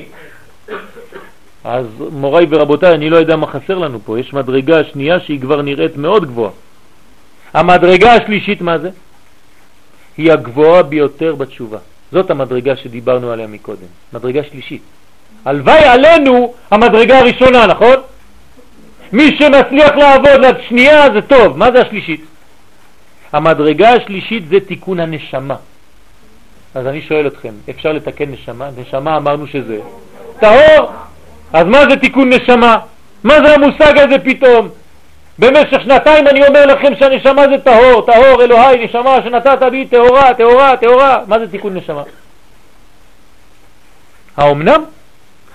אז 1.64 1.86
מוריי 2.12 2.46
ורבותיי, 2.50 2.94
אני 2.94 3.10
לא 3.10 3.16
יודע 3.16 3.36
מה 3.36 3.46
חסר 3.46 3.78
לנו 3.78 3.98
פה, 4.04 4.20
יש 4.20 4.32
מדרגה 4.32 4.84
שנייה 4.84 5.20
שהיא 5.20 5.40
כבר 5.40 5.62
נראית 5.62 5.96
מאוד 5.96 6.24
גבוהה. 6.26 6.50
המדרגה 7.54 8.12
השלישית 8.12 8.60
מה 8.60 8.78
זה? 8.78 8.90
היא 10.16 10.32
הגבוהה 10.32 10.82
ביותר 10.82 11.34
בתשובה. 11.34 11.78
זאת 12.12 12.30
המדרגה 12.30 12.76
שדיברנו 12.76 13.30
עליה 13.30 13.46
מקודם, 13.46 13.86
מדרגה 14.12 14.40
שלישית. 14.50 14.82
הלוואי 15.44 15.84
עלינו 15.84 16.54
המדרגה 16.70 17.18
הראשונה, 17.18 17.66
נכון? 17.66 17.96
מי 19.12 19.36
שמצליח 19.38 19.90
לעבוד 19.96 20.40
לשנייה 20.40 21.12
זה 21.12 21.22
טוב, 21.22 21.58
מה 21.58 21.72
זה 21.72 21.80
השלישית? 21.80 22.24
המדרגה 23.32 23.92
השלישית 23.92 24.48
זה 24.48 24.60
תיקון 24.60 25.00
הנשמה. 25.00 25.56
אז 26.74 26.86
אני 26.86 27.02
שואל 27.02 27.26
אתכם, 27.26 27.52
אפשר 27.70 27.92
לתקן 27.92 28.30
נשמה? 28.30 28.68
נשמה 28.76 29.16
אמרנו 29.16 29.46
שזה 29.46 29.80
טהור, 30.40 30.92
אז 31.52 31.66
מה 31.66 31.80
זה 31.90 31.96
תיקון 31.96 32.32
נשמה? 32.32 32.78
מה 33.24 33.34
זה 33.46 33.54
המושג 33.54 33.98
הזה 33.98 34.18
פתאום? 34.24 34.68
במשך 35.38 35.80
שנתיים 35.82 36.28
אני 36.28 36.46
אומר 36.46 36.66
לכם 36.66 36.92
שהנשמה 36.98 37.42
זה 37.48 37.58
טהור, 37.64 38.06
טהור 38.06 38.42
אלוהי, 38.42 38.84
נשמה 38.84 39.18
שנתת 39.24 39.62
בי 39.70 39.86
טהורה, 39.86 40.34
טהורה, 40.34 40.76
טהורה. 40.76 41.18
מה 41.26 41.38
זה 41.38 41.48
תיקון 41.50 41.76
נשמה? 41.76 42.02
האומנם? 44.36 44.84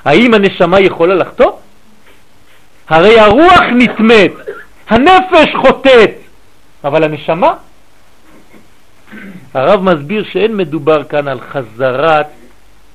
האם 0.05 0.33
הנשמה 0.33 0.79
יכולה 0.79 1.15
לחטוא? 1.15 1.51
הרי 2.89 3.19
הרוח 3.19 3.61
נטמאת, 3.75 4.31
הנפש 4.89 5.55
חוטאת, 5.55 6.11
אבל 6.83 7.03
הנשמה? 7.03 7.53
הרב 9.53 9.83
מסביר 9.83 10.23
שאין 10.31 10.57
מדובר 10.57 11.03
כאן 11.03 11.27
על 11.27 11.39
חזרת, 11.41 12.25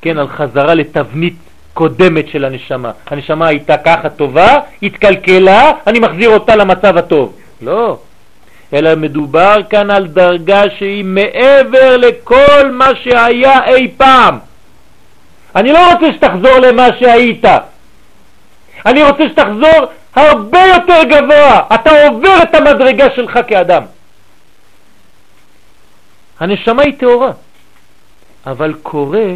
כן, 0.02 0.18
על 0.18 0.28
חזרה 0.28 0.74
לתבנית 0.74 1.34
קודמת 1.74 2.28
של 2.28 2.44
הנשמה. 2.44 2.90
הנשמה 3.06 3.46
הייתה 3.46 3.76
ככה 3.76 4.08
טובה, 4.08 4.58
התקלקלה, 4.82 5.72
אני 5.86 5.98
מחזיר 5.98 6.30
אותה 6.30 6.56
למצב 6.56 6.96
הטוב. 6.96 7.36
לא, 7.62 7.98
אלא 8.72 8.94
מדובר 8.94 9.56
כאן 9.70 9.90
על 9.90 10.06
דרגה 10.06 10.62
שהיא 10.78 11.04
מעבר 11.04 11.96
לכל 11.96 12.70
מה 12.72 12.88
שהיה 13.02 13.64
אי 13.64 13.88
פעם. 13.96 14.38
אני 15.56 15.72
לא 15.72 15.92
רוצה 15.92 16.06
שתחזור 16.12 16.58
למה 16.58 16.88
שהיית. 16.98 17.44
אני 18.86 19.02
רוצה 19.02 19.24
שתחזור 19.28 19.86
הרבה 20.14 20.60
יותר 20.74 21.02
גבוה. 21.10 21.60
אתה 21.74 22.06
עובר 22.06 22.42
את 22.42 22.54
המדרגה 22.54 23.06
שלך 23.16 23.38
כאדם. 23.48 23.82
הנשמה 26.40 26.82
היא 26.82 26.94
טהורה, 26.98 27.30
אבל 28.46 28.74
קורה 28.82 29.26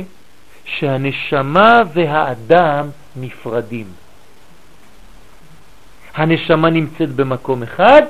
שהנשמה 0.66 1.82
והאדם 1.94 2.88
נפרדים. 3.16 3.86
הנשמה 6.14 6.70
נמצאת 6.70 7.08
במקום 7.08 7.62
אחד 7.62 8.02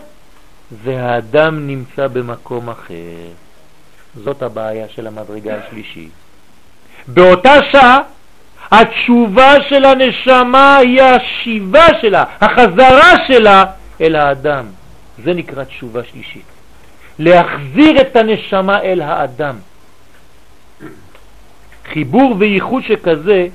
והאדם 0.84 1.66
נמצא 1.66 2.06
במקום 2.06 2.70
אחר. 2.70 3.32
זאת 4.14 4.42
הבעיה 4.42 4.88
של 4.88 5.06
המדרגה 5.06 5.54
השלישית. 5.56 6.10
באותה 7.08 7.54
שעה 7.72 7.98
התשובה 8.70 9.52
של 9.68 9.84
הנשמה 9.84 10.76
היא 10.76 11.02
השיבה 11.02 11.86
שלה, 12.00 12.24
החזרה 12.40 13.12
שלה 13.28 13.64
אל 14.00 14.16
האדם. 14.16 14.66
זה 15.24 15.34
נקרא 15.34 15.64
תשובה 15.64 16.00
שלישית. 16.12 16.44
להחזיר 17.18 18.00
את 18.00 18.16
הנשמה 18.16 18.80
אל 18.82 19.00
האדם. 19.00 19.56
חיבור 21.92 22.37
וייחוד 22.38 22.83
שכזה 22.83 23.49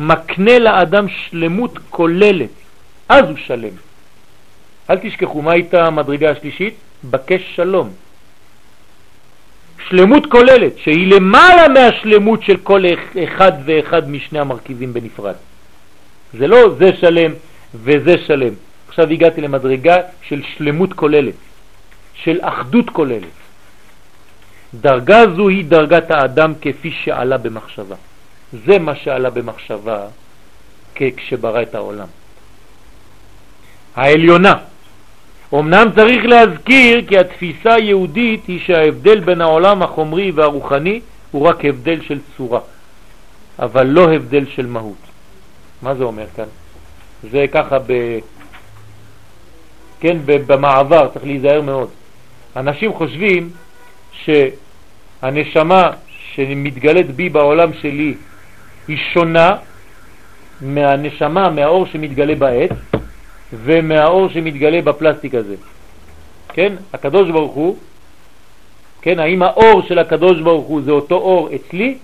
מקנה 0.00 0.58
לאדם 0.58 1.06
שלמות 1.08 1.78
כוללת, 1.90 2.48
אז 3.08 3.24
הוא 3.24 3.36
שלם. 3.46 3.74
אל 4.90 4.98
תשכחו, 5.02 5.42
מה 5.42 5.52
הייתה 5.52 5.86
המדרגה 5.86 6.30
השלישית? 6.30 6.74
בקש 7.04 7.42
שלום. 7.56 7.90
שלמות 9.88 10.26
כוללת, 10.26 10.78
שהיא 10.78 11.14
למעלה 11.14 11.68
מהשלמות 11.68 12.42
של 12.42 12.56
כל 12.56 12.84
אחד 13.24 13.52
ואחד 13.64 14.10
משני 14.10 14.38
המרכיבים 14.38 14.92
בנפרד. 14.92 15.34
זה 16.38 16.46
לא 16.46 16.74
זה 16.78 16.90
שלם 17.00 17.32
וזה 17.74 18.14
שלם. 18.26 18.54
עכשיו 18.88 19.10
הגעתי 19.10 19.40
למדרגה 19.40 19.96
של 20.22 20.42
שלמות 20.56 20.92
כוללת, 20.92 21.34
של 22.14 22.38
אחדות 22.40 22.90
כוללת. 22.90 23.39
דרגה 24.74 25.24
זו 25.36 25.48
היא 25.48 25.64
דרגת 25.64 26.10
האדם 26.10 26.52
כפי 26.60 26.90
שעלה 26.90 27.38
במחשבה. 27.38 27.96
זה 28.66 28.78
מה 28.78 28.94
שעלה 28.94 29.30
במחשבה 29.30 30.06
כשברא 30.94 31.62
את 31.62 31.74
העולם. 31.74 32.06
העליונה. 33.96 34.54
אמנם 35.54 35.86
צריך 35.96 36.24
להזכיר 36.24 37.06
כי 37.08 37.18
התפיסה 37.18 37.74
היהודית 37.74 38.46
היא 38.46 38.60
שההבדל 38.66 39.20
בין 39.20 39.40
העולם 39.40 39.82
החומרי 39.82 40.30
והרוחני 40.30 41.00
הוא 41.30 41.48
רק 41.48 41.64
הבדל 41.64 42.02
של 42.02 42.18
צורה, 42.36 42.60
אבל 43.58 43.86
לא 43.86 44.12
הבדל 44.12 44.46
של 44.46 44.66
מהות. 44.66 44.96
מה 45.82 45.94
זה 45.94 46.04
אומר 46.04 46.26
כאן? 46.36 46.44
זה 47.30 47.46
ככה 47.52 47.78
ב... 47.86 48.18
כן, 50.00 50.16
במעבר, 50.24 51.08
צריך 51.12 51.24
להיזהר 51.24 51.60
מאוד. 51.60 51.88
אנשים 52.56 52.92
חושבים 52.94 53.50
שהנשמה 54.24 55.90
שמתגלית 56.34 57.10
בי 57.10 57.28
בעולם 57.28 57.70
שלי 57.72 58.14
היא 58.88 58.98
שונה 59.12 59.56
מהנשמה, 60.60 61.50
מהאור 61.50 61.86
שמתגלה 61.86 62.34
בעץ 62.34 62.70
ומהאור 63.52 64.28
שמתגלה 64.28 64.82
בפלסטיק 64.82 65.34
הזה. 65.34 65.56
כן? 66.48 66.72
הקדוש 66.92 67.30
ברוך 67.30 67.54
הוא, 67.54 67.76
כן? 69.02 69.18
האם 69.18 69.42
האור 69.42 69.82
של 69.82 69.98
הקדוש 69.98 70.40
ברוך 70.40 70.66
הוא 70.66 70.82
זה 70.82 70.90
אותו 70.90 71.14
אור 71.14 71.48
אצלי, 71.54 71.98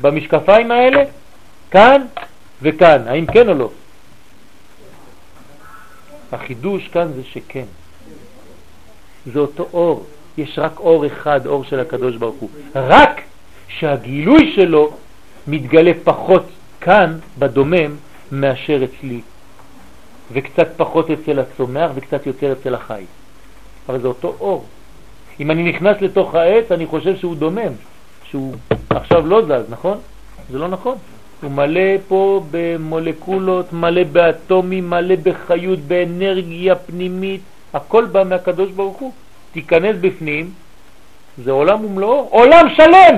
במשקפיים 0.00 0.70
האלה, 0.70 1.02
כאן 1.70 2.06
וכאן, 2.62 3.08
האם 3.08 3.26
כן 3.26 3.48
או 3.48 3.54
לא? 3.54 3.70
החידוש 6.32 6.88
כאן 6.88 7.12
זה 7.12 7.22
שכן. 7.24 7.64
זה 9.26 9.38
אותו 9.38 9.68
אור. 9.72 10.06
יש 10.38 10.58
רק 10.58 10.80
אור 10.80 11.06
אחד, 11.06 11.46
אור 11.46 11.64
של 11.64 11.80
הקדוש 11.80 12.16
ברוך 12.16 12.36
הוא. 12.40 12.50
רק 12.74 13.20
שהגילוי 13.68 14.52
שלו 14.54 14.90
מתגלה 15.46 15.92
פחות 16.04 16.42
כאן, 16.80 17.18
בדומם, 17.38 17.96
מאשר 18.32 18.84
אצלי. 18.84 19.20
וקצת 20.32 20.68
פחות 20.76 21.10
אצל 21.10 21.38
הצומח 21.38 21.90
וקצת 21.94 22.26
יותר 22.26 22.52
אצל 22.52 22.74
החי. 22.74 23.04
אבל 23.88 24.00
זה 24.00 24.08
אותו 24.08 24.34
אור. 24.40 24.64
אם 25.40 25.50
אני 25.50 25.72
נכנס 25.72 25.96
לתוך 26.00 26.34
העץ, 26.34 26.72
אני 26.72 26.86
חושב 26.86 27.16
שהוא 27.16 27.36
דומם, 27.36 27.72
שהוא 28.24 28.54
עכשיו 28.90 29.26
לא 29.26 29.42
זז, 29.42 29.70
נכון? 29.70 29.98
זה 30.50 30.58
לא 30.58 30.68
נכון. 30.68 30.96
הוא 31.42 31.50
מלא 31.50 31.90
פה 32.08 32.42
במולקולות, 32.50 33.72
מלא 33.72 34.04
באטומים, 34.04 34.90
מלא 34.90 35.14
בחיות, 35.22 35.78
באנרגיה 35.78 36.74
פנימית, 36.74 37.40
הכל 37.74 38.04
בא 38.04 38.24
מהקדוש 38.24 38.70
ברוך 38.70 38.96
הוא. 38.96 39.12
תיכנס 39.52 39.96
בפנים, 40.00 40.50
זה 41.44 41.50
עולם 41.50 41.84
ומלואו, 41.84 42.28
עולם 42.30 42.66
שלם! 42.76 43.16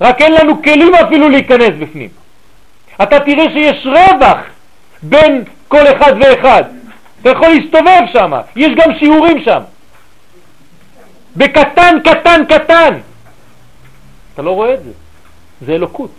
רק 0.00 0.22
אין 0.22 0.32
לנו 0.32 0.62
כלים 0.62 0.94
אפילו 0.94 1.28
להיכנס 1.28 1.70
בפנים. 1.78 2.08
אתה 3.02 3.20
תראה 3.20 3.44
שיש 3.52 3.86
רווח 3.86 4.38
בין 5.02 5.44
כל 5.68 5.86
אחד 5.96 6.12
ואחד. 6.20 6.64
אתה 7.20 7.30
יכול 7.30 7.48
להסתובב 7.48 8.00
שם, 8.12 8.32
יש 8.56 8.72
גם 8.76 8.98
שיעורים 8.98 9.44
שם. 9.44 9.60
בקטן, 11.36 11.98
קטן, 12.04 12.44
קטן. 12.48 12.98
אתה 14.34 14.42
לא 14.42 14.50
רואה 14.50 14.74
את 14.74 14.84
זה, 14.84 14.90
זה 15.66 15.72
אלוקות. 15.72 16.10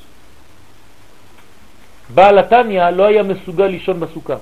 בעל 2.10 2.40
התניא 2.40 2.90
לא 2.90 3.04
היה 3.04 3.24
מסוגל 3.24 3.66
לישון 3.66 4.00
בסוכה. 4.00 4.36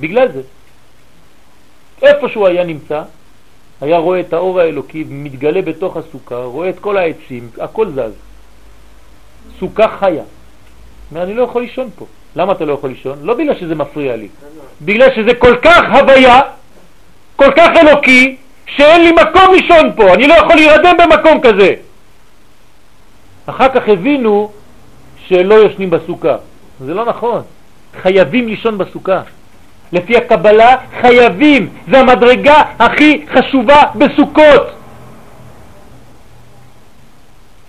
בגלל 0.00 0.32
זה. 0.32 0.42
איפה 2.02 2.28
שהוא 2.28 2.46
היה 2.46 2.64
נמצא, 2.64 3.02
היה 3.80 3.98
רואה 3.98 4.20
את 4.20 4.32
האור 4.32 4.60
האלוקי 4.60 5.04
מתגלה 5.08 5.62
בתוך 5.62 5.96
הסוכה, 5.96 6.36
רואה 6.36 6.68
את 6.68 6.78
כל 6.78 6.96
העצים, 6.96 7.50
הכל 7.60 7.90
זז. 7.90 8.12
סוכה 9.60 9.88
חיה. 9.98 10.22
אני 11.16 11.34
לא 11.34 11.42
יכול 11.42 11.62
לישון 11.62 11.90
פה. 11.96 12.06
למה 12.36 12.52
אתה 12.52 12.64
לא 12.64 12.72
יכול 12.72 12.90
לישון? 12.90 13.18
לא 13.22 13.34
בגלל 13.34 13.54
שזה 13.60 13.74
מפריע 13.74 14.16
לי, 14.16 14.28
בגלל 14.82 15.14
שזה 15.14 15.34
כל 15.34 15.56
כך 15.62 15.82
הוויה, 15.92 16.40
כל 17.36 17.50
כך 17.56 17.68
אלוקי, 17.76 18.36
שאין 18.66 19.02
לי 19.02 19.12
מקום 19.12 19.54
לישון 19.54 19.92
פה, 19.96 20.14
אני 20.14 20.26
לא 20.26 20.34
יכול 20.34 20.54
להירדם 20.56 20.96
במקום 20.98 21.40
כזה. 21.40 21.74
אחר 23.46 23.68
כך 23.68 23.88
הבינו 23.88 24.52
שלא 25.26 25.54
יושנים 25.54 25.90
בסוכה. 25.90 26.36
זה 26.80 26.94
לא 26.94 27.04
נכון, 27.04 27.42
חייבים 28.02 28.48
לישון 28.48 28.78
בסוכה. 28.78 29.22
לפי 29.92 30.16
הקבלה 30.16 30.76
חייבים, 31.00 31.68
זה 31.90 32.00
המדרגה 32.00 32.62
הכי 32.78 33.26
חשובה 33.32 33.82
בסוכות. 33.94 34.62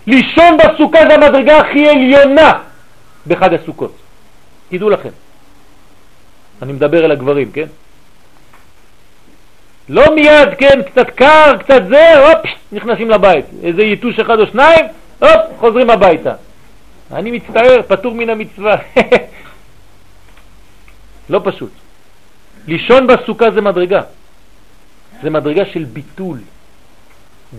לישון 0.08 0.58
בסוכה 0.58 1.00
זה 1.08 1.16
המדרגה 1.16 1.58
הכי 1.58 1.90
עליונה 1.90 2.52
בחג 3.28 3.54
הסוכות. 3.54 3.94
תדעו 4.70 4.90
לכם. 4.90 5.10
אני 6.62 6.74
מדבר 6.74 7.06
אל 7.06 7.12
הגברים, 7.12 7.52
כן? 7.52 7.66
לא 9.90 10.16
מיד, 10.16 10.50
כן, 10.58 10.82
קצת 10.84 11.10
קר, 11.10 11.58
קצת 11.60 11.82
זה, 11.90 12.18
הופ, 12.18 12.46
נכנסים 12.72 13.10
לבית. 13.10 13.46
איזה 13.64 13.82
יתוש 13.82 14.20
אחד 14.20 14.40
או 14.40 14.48
שניים, 14.48 14.86
הופ, 15.20 15.42
חוזרים 15.60 15.90
הביתה. 15.90 16.34
אני 17.12 17.32
מצטער, 17.32 17.82
פטור 17.88 18.16
מן 18.16 18.30
המצווה. 18.30 18.76
לא 21.30 21.42
פשוט. 21.44 21.72
לישון 22.68 23.08
בסוכה 23.08 23.52
זה 23.52 23.62
מדרגה. 23.62 24.02
זה 25.24 25.30
מדרגה 25.30 25.66
של 25.66 25.84
ביטול. 25.84 26.40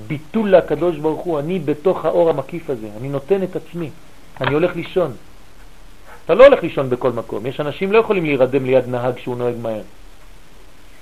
ביטול 0.07 0.51
לקדוש 0.57 0.97
ברוך 0.97 1.21
הוא. 1.21 1.39
אני 1.39 1.59
בתוך 1.59 2.05
האור 2.05 2.31
המקיף 2.31 2.71
הזה, 2.71 2.87
אני 3.01 3.09
נותן 3.09 3.43
את 3.43 3.57
עצמי. 3.57 3.91
אני 4.41 4.55
הולך 4.55 4.77
לישון. 4.77 5.13
אתה 6.25 6.35
לא 6.35 6.47
הולך 6.47 6.63
לישון 6.63 6.91
בכל 6.91 7.11
מקום. 7.11 7.47
יש 7.47 7.61
אנשים 7.61 7.93
לא 7.93 7.99
יכולים 7.99 8.25
להירדם 8.25 8.65
ליד 8.65 8.89
נהג 8.89 9.19
שהוא 9.19 9.37
נוהג 9.37 9.55
מהר. 9.63 9.83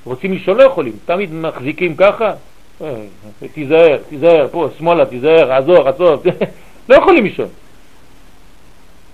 רוצים 0.05 0.33
לישון, 0.33 0.57
לא 0.57 0.63
יכולים. 0.63 0.93
תמיד 1.05 1.35
מחזיקים 1.35 1.97
ככה, 1.97 2.33
אה, 2.81 2.95
תיזהר, 3.55 3.99
תיזהר, 4.09 4.49
פה, 4.51 4.69
שמאלה, 4.79 5.07
תיזהר, 5.07 5.53
עזור, 5.53 5.89
עצור. 5.89 6.23
לא 6.89 6.95
יכולים 6.95 7.25
לישון. 7.25 7.49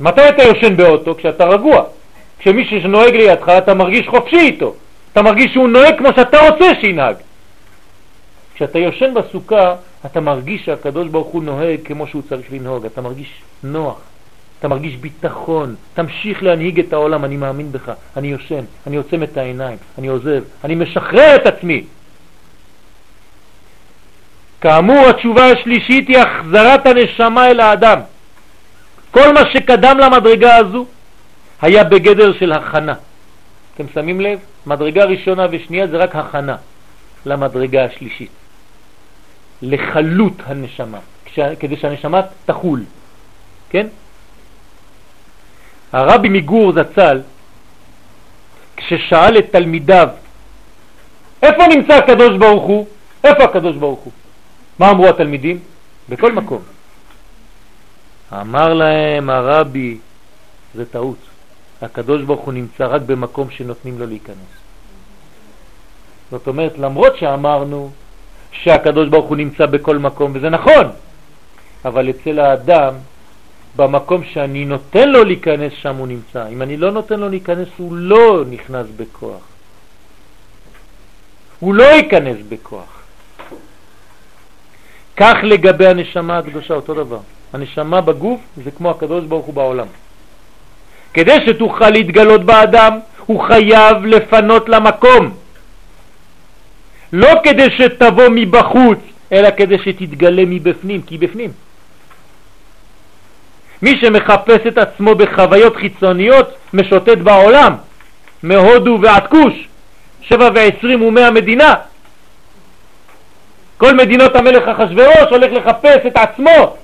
מתי 0.00 0.28
אתה 0.28 0.42
יושן 0.42 0.76
באוטו? 0.76 1.14
כשאתה 1.14 1.44
רגוע. 1.44 1.84
כשמישהו 2.44 2.80
שנוהג 2.80 3.14
לידך, 3.16 3.48
אתה 3.48 3.74
מרגיש 3.74 4.08
חופשי 4.08 4.36
איתו. 4.36 4.74
אתה 5.12 5.22
מרגיש 5.22 5.52
שהוא 5.52 5.68
נוהג 5.68 5.98
כמו 5.98 6.08
שאתה 6.16 6.48
רוצה 6.48 6.64
שינהג. 6.80 7.16
כשאתה 8.54 8.78
יושן 8.78 9.14
בסוכה, 9.14 9.74
אתה 10.06 10.20
מרגיש 10.20 10.64
שהקדוש 10.64 11.08
ברוך 11.08 11.28
הוא 11.28 11.42
נוהג 11.42 11.80
כמו 11.84 12.06
שהוא 12.06 12.22
צריך 12.28 12.52
לנהוג. 12.52 12.86
אתה 12.86 13.00
מרגיש 13.00 13.32
נוח. 13.62 13.96
אתה 14.58 14.68
מרגיש 14.68 14.96
ביטחון, 14.96 15.74
תמשיך 15.94 16.42
להנהיג 16.42 16.80
את 16.80 16.92
העולם, 16.92 17.24
אני 17.24 17.36
מאמין 17.36 17.72
בך, 17.72 17.92
אני 18.16 18.28
יושן, 18.28 18.64
אני 18.86 18.96
עוצם 18.96 19.22
את 19.22 19.36
העיניים, 19.36 19.78
אני 19.98 20.08
עוזב, 20.08 20.42
אני 20.64 20.74
משחרר 20.74 21.36
את 21.36 21.46
עצמי. 21.46 21.84
כאמור, 24.60 25.06
התשובה 25.06 25.46
השלישית 25.46 26.08
היא 26.08 26.18
החזרת 26.18 26.86
הנשמה 26.86 27.46
אל 27.46 27.60
האדם. 27.60 28.00
כל 29.10 29.32
מה 29.32 29.40
שקדם 29.52 29.98
למדרגה 29.98 30.56
הזו 30.56 30.86
היה 31.64 31.84
בגדר 31.84 32.32
של 32.38 32.52
הכנה. 32.52 32.94
אתם 33.74 33.84
שמים 33.94 34.20
לב? 34.20 34.38
מדרגה 34.66 35.04
ראשונה 35.04 35.46
ושנייה 35.50 35.86
זה 35.86 35.96
רק 35.96 36.16
הכנה 36.16 36.56
למדרגה 37.26 37.84
השלישית. 37.84 38.30
לחלות 39.62 40.32
הנשמה, 40.46 40.98
כדי 41.34 41.76
שהנשמה 41.76 42.20
תחול. 42.44 42.84
כן? 43.70 43.86
הרבי 45.92 46.28
מגור 46.28 46.72
זצ"ל 46.72 47.20
כששאל 48.76 49.38
את 49.38 49.46
תלמידיו, 49.52 50.08
איפה 51.42 51.62
נמצא 51.66 51.94
הקדוש 51.94 52.38
ברוך 52.38 52.64
הוא? 52.64 52.86
איפה 53.24 53.44
הקדוש 53.44 53.76
ברוך 53.76 54.00
הוא? 54.00 54.12
מה 54.78 54.90
אמרו 54.90 55.08
התלמידים? 55.08 55.58
בכל 56.08 56.32
מקום. 56.32 56.62
אמר 58.32 58.74
להם 58.74 59.30
הרבי, 59.30 59.98
זה 60.74 60.84
טעות. 60.84 61.33
הקדוש 61.84 62.22
ברוך 62.22 62.40
הוא 62.40 62.54
נמצא 62.54 62.86
רק 62.86 63.02
במקום 63.02 63.50
שנותנים 63.50 63.98
לו 63.98 64.06
להיכנס. 64.06 64.52
זאת 66.30 66.46
אומרת, 66.48 66.78
למרות 66.78 67.16
שאמרנו 67.16 67.90
שהקדוש 68.52 69.08
ברוך 69.08 69.26
הוא 69.26 69.36
נמצא 69.36 69.66
בכל 69.66 69.98
מקום, 69.98 70.32
וזה 70.34 70.50
נכון, 70.50 70.86
אבל 71.84 72.10
אצל 72.10 72.38
האדם, 72.38 72.94
במקום 73.76 74.24
שאני 74.24 74.64
נותן 74.64 75.08
לו 75.08 75.24
להיכנס, 75.24 75.72
שם 75.72 75.96
הוא 75.96 76.06
נמצא. 76.06 76.48
אם 76.48 76.62
אני 76.62 76.76
לא 76.76 76.90
נותן 76.90 77.20
לו 77.20 77.28
להיכנס, 77.28 77.68
הוא 77.76 77.96
לא 77.96 78.44
נכנס 78.50 78.86
בכוח. 78.96 79.42
הוא 81.60 81.74
לא 81.74 81.84
ייכנס 81.84 82.36
בכוח. 82.48 83.02
כך 85.16 85.34
לגבי 85.42 85.86
הנשמה 85.86 86.38
הקדושה, 86.38 86.74
אותו 86.74 86.94
דבר. 86.94 87.20
הנשמה 87.52 88.00
בגוף 88.00 88.40
זה 88.64 88.70
כמו 88.70 88.90
הקדוש 88.90 89.24
ברוך 89.24 89.46
הוא 89.46 89.54
בעולם. 89.54 89.86
כדי 91.14 91.36
שתוכל 91.46 91.90
להתגלות 91.90 92.44
באדם, 92.44 92.98
הוא 93.26 93.42
חייב 93.42 94.04
לפנות 94.04 94.68
למקום. 94.68 95.34
לא 97.12 97.30
כדי 97.44 97.66
שתבוא 97.76 98.28
מבחוץ, 98.30 98.98
אלא 99.32 99.48
כדי 99.56 99.78
שתתגלה 99.78 100.42
מבפנים, 100.46 101.02
כי 101.02 101.18
בפנים. 101.18 101.50
מי 103.82 104.00
שמחפש 104.00 104.66
את 104.68 104.78
עצמו 104.78 105.14
בחוויות 105.14 105.76
חיצוניות 105.76 106.54
משוטט 106.74 107.18
בעולם, 107.18 107.74
מהודו 108.42 108.98
ועד 109.02 109.26
כוש, 109.26 109.68
שבע 110.22 110.48
ועשרים 110.54 111.02
ומאה 111.02 111.30
מדינה. 111.30 111.74
כל 113.76 113.94
מדינות 113.94 114.36
המלך 114.36 114.68
אחשורוש 114.68 115.30
הולך 115.30 115.52
לחפש 115.52 116.06
את 116.06 116.16
עצמו, 116.16 116.76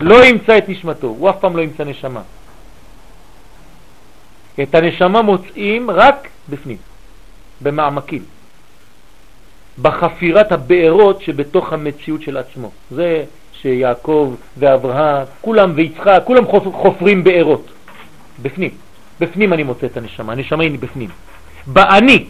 לא 0.00 0.24
ימצא 0.24 0.58
את 0.58 0.68
נשמתו, 0.68 1.06
הוא 1.06 1.30
אף 1.30 1.36
פעם 1.40 1.56
לא 1.56 1.62
ימצא 1.62 1.84
נשמה. 1.84 2.20
את 4.62 4.74
הנשמה 4.74 5.22
מוצאים 5.22 5.90
רק 5.90 6.28
בפנים, 6.48 6.76
במעמקים, 7.60 8.22
בחפירת 9.82 10.52
הבארות 10.52 11.22
שבתוך 11.22 11.72
המציאות 11.72 12.22
של 12.22 12.36
עצמו. 12.36 12.70
זה 12.90 13.24
שיעקב 13.52 14.34
ואברהם, 14.56 15.24
כולם 15.40 15.72
ויצחק, 15.74 16.22
כולם 16.24 16.44
חופרים 16.72 17.24
בארות. 17.24 17.66
בפנים. 18.42 18.70
בפנים 19.20 19.52
אני 19.52 19.62
מוצא 19.62 19.86
את 19.86 19.96
הנשמה, 19.96 20.32
הנשמה 20.32 20.62
היא 20.62 20.78
בפנים. 20.78 21.08
באני, 21.66 22.24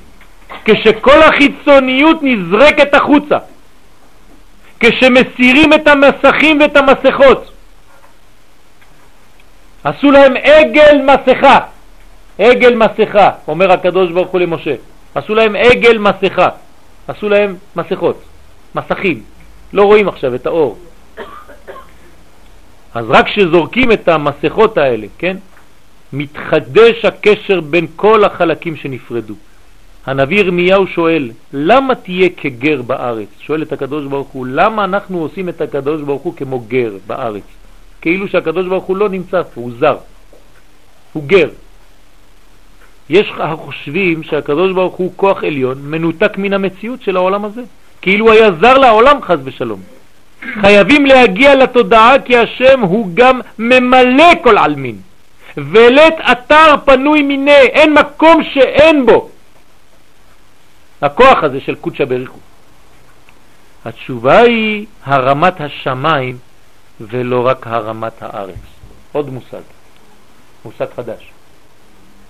כשכל 0.64 1.22
החיצוניות 1.22 2.18
נזרקת 2.22 2.94
החוצה, 2.94 3.38
כשמסירים 4.80 5.72
את 5.72 5.88
המסכים 5.88 6.60
ואת 6.60 6.76
המסכות, 6.76 7.52
עשו 9.84 10.10
להם 10.10 10.34
עגל 10.36 11.00
מסכה, 11.04 11.58
עגל 12.38 12.74
מסכה, 12.74 13.30
אומר 13.48 13.72
הקדוש 13.72 14.12
ברוך 14.12 14.28
הוא 14.28 14.40
למשה, 14.40 14.74
עשו 15.14 15.34
להם 15.34 15.56
עגל 15.56 15.98
מסכה, 15.98 16.48
עשו 17.08 17.28
להם 17.28 17.56
מסכות, 17.76 18.22
מסכים, 18.74 19.22
לא 19.72 19.82
רואים 19.82 20.08
עכשיו 20.08 20.34
את 20.34 20.46
האור. 20.46 20.78
אז 22.94 23.04
רק 23.08 23.26
כשזורקים 23.26 23.92
את 23.92 24.08
המסכות 24.08 24.78
האלה, 24.78 25.06
כן, 25.18 25.36
מתחדש 26.12 27.04
הקשר 27.04 27.60
בין 27.60 27.86
כל 27.96 28.24
החלקים 28.24 28.76
שנפרדו. 28.76 29.34
הנביא 30.06 30.38
ירמיהו 30.38 30.86
שואל, 30.86 31.30
למה 31.52 31.94
תהיה 31.94 32.28
כגר 32.36 32.82
בארץ? 32.82 33.28
שואל 33.40 33.62
את 33.62 33.72
הקדוש 33.72 34.06
ברוך 34.06 34.28
הוא, 34.28 34.46
למה 34.46 34.84
אנחנו 34.84 35.18
עושים 35.18 35.48
את 35.48 35.60
הקדוש 35.60 36.02
ברוך 36.02 36.22
הוא 36.22 36.34
כמו 36.36 36.60
גר 36.60 36.92
בארץ? 37.06 37.42
כאילו 38.00 38.28
שהקדוש 38.28 38.66
ברוך 38.66 38.84
הוא 38.84 38.96
לא 38.96 39.08
נמצא 39.08 39.42
פה, 39.42 39.60
הוא 39.60 39.70
זר, 39.78 39.96
הוא 41.12 41.24
גר. 41.26 41.48
יש 43.08 43.32
החושבים 43.38 44.22
שהקדוש 44.22 44.72
ברוך 44.72 44.94
הוא 44.94 45.12
כוח 45.16 45.44
עליון 45.44 45.78
מנותק 45.82 46.32
מן 46.38 46.52
המציאות 46.52 47.02
של 47.02 47.16
העולם 47.16 47.44
הזה, 47.44 47.62
כאילו 48.02 48.32
היה 48.32 48.50
זר 48.60 48.78
לעולם 48.78 49.22
חז 49.22 49.38
ושלום. 49.44 49.80
חייבים 50.60 51.06
להגיע 51.06 51.54
לתודעה 51.54 52.18
כי 52.24 52.36
השם 52.36 52.80
הוא 52.80 53.10
גם 53.14 53.40
ממלא 53.58 54.32
כל 54.42 54.58
עלמין. 54.58 54.96
ולית 55.56 56.14
אתר 56.32 56.74
פנוי 56.84 57.22
מיני, 57.22 57.50
אין 57.50 57.94
מקום 57.94 58.44
שאין 58.44 59.06
בו. 59.06 59.28
הכוח 61.02 61.38
הזה 61.42 61.60
של 61.60 61.74
קודשא 61.74 62.04
בריחו. 62.04 62.38
התשובה 63.84 64.38
היא 64.38 64.86
הרמת 65.04 65.60
השמיים 65.60 66.38
ולא 67.00 67.46
רק 67.46 67.66
הרמת 67.66 68.22
הארץ. 68.22 68.54
עוד 69.12 69.30
מושג, 69.30 69.60
מושג 70.64 70.86
חדש. 70.96 71.30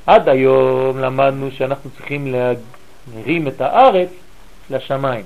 עד 0.09 0.29
היום 0.29 0.99
למדנו 0.99 1.51
שאנחנו 1.51 1.91
צריכים 1.91 2.35
להרים 2.35 3.49
את 3.49 3.61
הארץ 3.61 4.09
לשמיים, 4.71 5.25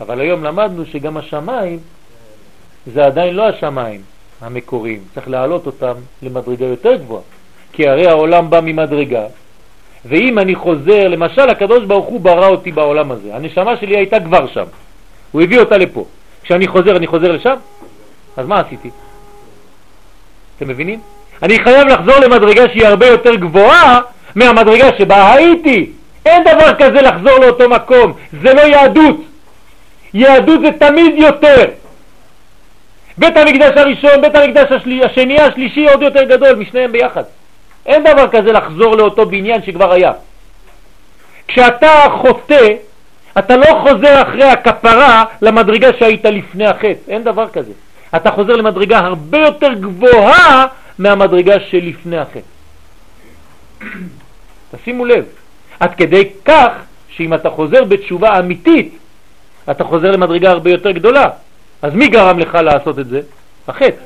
אבל 0.00 0.20
היום 0.20 0.44
למדנו 0.44 0.86
שגם 0.86 1.16
השמיים 1.16 1.78
זה 2.86 3.06
עדיין 3.06 3.34
לא 3.34 3.48
השמיים 3.48 4.00
המקוריים, 4.40 5.00
צריך 5.14 5.28
להעלות 5.28 5.66
אותם 5.66 5.94
למדרגה 6.22 6.66
יותר 6.66 6.94
גבוהה, 6.96 7.22
כי 7.72 7.88
הרי 7.88 8.06
העולם 8.06 8.50
בא 8.50 8.60
ממדרגה, 8.62 9.26
ואם 10.04 10.38
אני 10.38 10.54
חוזר, 10.54 11.08
למשל 11.08 11.48
הקדוש 11.48 11.84
ברוך 11.84 12.06
הוא 12.06 12.20
ברא 12.20 12.48
אותי 12.48 12.72
בעולם 12.72 13.10
הזה, 13.10 13.34
הנשמה 13.34 13.76
שלי 13.76 13.96
הייתה 13.96 14.20
כבר 14.20 14.46
שם, 14.46 14.66
הוא 15.32 15.42
הביא 15.42 15.60
אותה 15.60 15.78
לפה, 15.78 16.04
כשאני 16.42 16.66
חוזר 16.66 16.96
אני 16.96 17.06
חוזר 17.06 17.32
לשם? 17.32 17.56
אז 18.36 18.46
מה 18.46 18.60
עשיתי? 18.60 18.90
אתם 20.56 20.68
מבינים? 20.68 21.00
אני 21.42 21.58
חייב 21.64 21.88
לחזור 21.88 22.18
למדרגה 22.18 22.68
שהיא 22.68 22.86
הרבה 22.86 23.06
יותר 23.06 23.34
גבוהה 23.34 24.00
מהמדרגה 24.34 24.88
שבה 24.98 25.32
הייתי. 25.32 25.90
אין 26.26 26.44
דבר 26.44 26.74
כזה 26.74 27.02
לחזור 27.02 27.38
לאותו 27.38 27.68
מקום, 27.68 28.12
זה 28.42 28.54
לא 28.54 28.60
יהדות. 28.60 29.16
יהדות 30.14 30.60
זה 30.60 30.70
תמיד 30.78 31.14
יותר. 31.18 31.64
בית 33.18 33.36
המקדש 33.36 33.72
הראשון, 33.76 34.20
בית 34.20 34.36
המקדש 34.36 34.72
השלי, 34.72 35.04
השני, 35.04 35.40
השלישי 35.40 35.88
עוד 35.88 36.02
יותר 36.02 36.24
גדול 36.24 36.54
משניהם 36.54 36.92
ביחד. 36.92 37.22
אין 37.86 38.04
דבר 38.04 38.28
כזה 38.28 38.52
לחזור 38.52 38.96
לאותו 38.96 39.26
בניין 39.26 39.62
שכבר 39.62 39.92
היה. 39.92 40.12
כשאתה 41.48 41.90
חוטא, 42.10 42.68
אתה 43.38 43.56
לא 43.56 43.66
חוזר 43.82 44.22
אחרי 44.22 44.44
הכפרה 44.44 45.24
למדרגה 45.42 45.88
שהיית 45.98 46.24
לפני 46.24 46.66
החטא, 46.66 46.94
אין 47.08 47.24
דבר 47.24 47.48
כזה. 47.48 47.72
אתה 48.16 48.30
חוזר 48.30 48.56
למדרגה 48.56 48.98
הרבה 48.98 49.38
יותר 49.38 49.72
גבוהה 49.72 50.66
מהמדרגה 50.98 51.60
שלפני 51.60 52.18
החטא. 52.18 52.40
תשימו 54.70 55.04
לב, 55.04 55.24
עד 55.80 55.94
כדי 55.94 56.30
כך 56.44 56.72
שאם 57.08 57.34
אתה 57.34 57.50
חוזר 57.50 57.84
בתשובה 57.84 58.38
אמיתית, 58.38 58.98
אתה 59.70 59.84
חוזר 59.84 60.10
למדרגה 60.10 60.50
הרבה 60.50 60.70
יותר 60.70 60.90
גדולה. 60.90 61.24
אז 61.82 61.94
מי 61.94 62.08
גרם 62.08 62.38
לך 62.38 62.54
לעשות 62.54 62.98
את 62.98 63.08
זה? 63.08 63.20
החטא. 63.68 64.02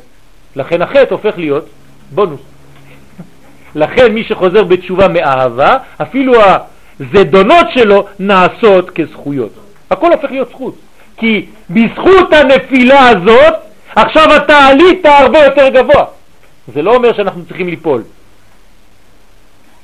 לכן 0.56 0.82
החטא 0.82 1.14
הופך 1.14 1.38
להיות 1.38 1.66
בונוס. 2.10 2.40
לכן 3.74 4.12
מי 4.12 4.24
שחוזר 4.24 4.64
בתשובה 4.64 5.08
מאהבה, 5.08 5.76
אפילו 6.02 6.32
הזדונות 7.00 7.66
שלו 7.74 8.06
נעשות 8.18 8.90
כזכויות. 8.90 9.52
הכל 9.90 10.12
הופך 10.12 10.30
להיות 10.30 10.48
זכות. 10.50 10.74
כי 11.16 11.46
בזכות 11.70 12.32
הנפילה 12.32 13.08
הזאת, 13.08 13.54
עכשיו 13.96 14.36
אתה 14.36 14.56
עלית 14.56 15.06
הרבה 15.06 15.38
יותר 15.38 15.68
גבוה. 15.68 16.04
זה 16.74 16.82
לא 16.82 16.94
אומר 16.94 17.12
שאנחנו 17.12 17.44
צריכים 17.46 17.68
ליפול. 17.68 18.02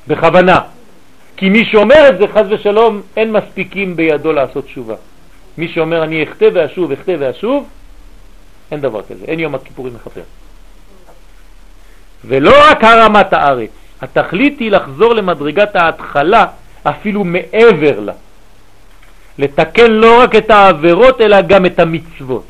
בכוונה. 0.08 0.60
כי 1.36 1.48
מי 1.48 1.64
שאומר 1.64 2.08
את 2.08 2.18
זה, 2.18 2.24
חז 2.34 2.46
ושלום, 2.50 3.02
אין 3.16 3.32
מספיקים 3.32 3.96
בידו 3.96 4.32
לעשות 4.32 4.64
תשובה. 4.64 4.94
מי 5.58 5.68
שאומר 5.68 6.04
אני 6.04 6.22
אכתה 6.22 6.46
ואשוב, 6.54 6.92
אכתה 6.92 7.12
ואשוב, 7.18 7.68
אין 8.70 8.80
דבר 8.80 9.02
כזה, 9.02 9.24
אין 9.24 9.40
יום 9.40 9.54
הכיפורים 9.54 9.94
מכפר. 9.94 10.20
ולא 12.24 12.52
רק 12.70 12.84
הרמת 12.84 13.32
הארץ, 13.32 13.70
התכלית 14.00 14.58
היא 14.58 14.70
לחזור 14.70 15.14
למדרגת 15.14 15.76
ההתחלה 15.76 16.46
אפילו 16.82 17.24
מעבר 17.24 18.00
לה. 18.00 18.12
לתקן 19.38 19.90
לא 19.90 20.20
רק 20.20 20.34
את 20.36 20.50
העבירות 20.50 21.20
אלא 21.20 21.40
גם 21.40 21.66
את 21.66 21.78
המצוות. 21.78 22.44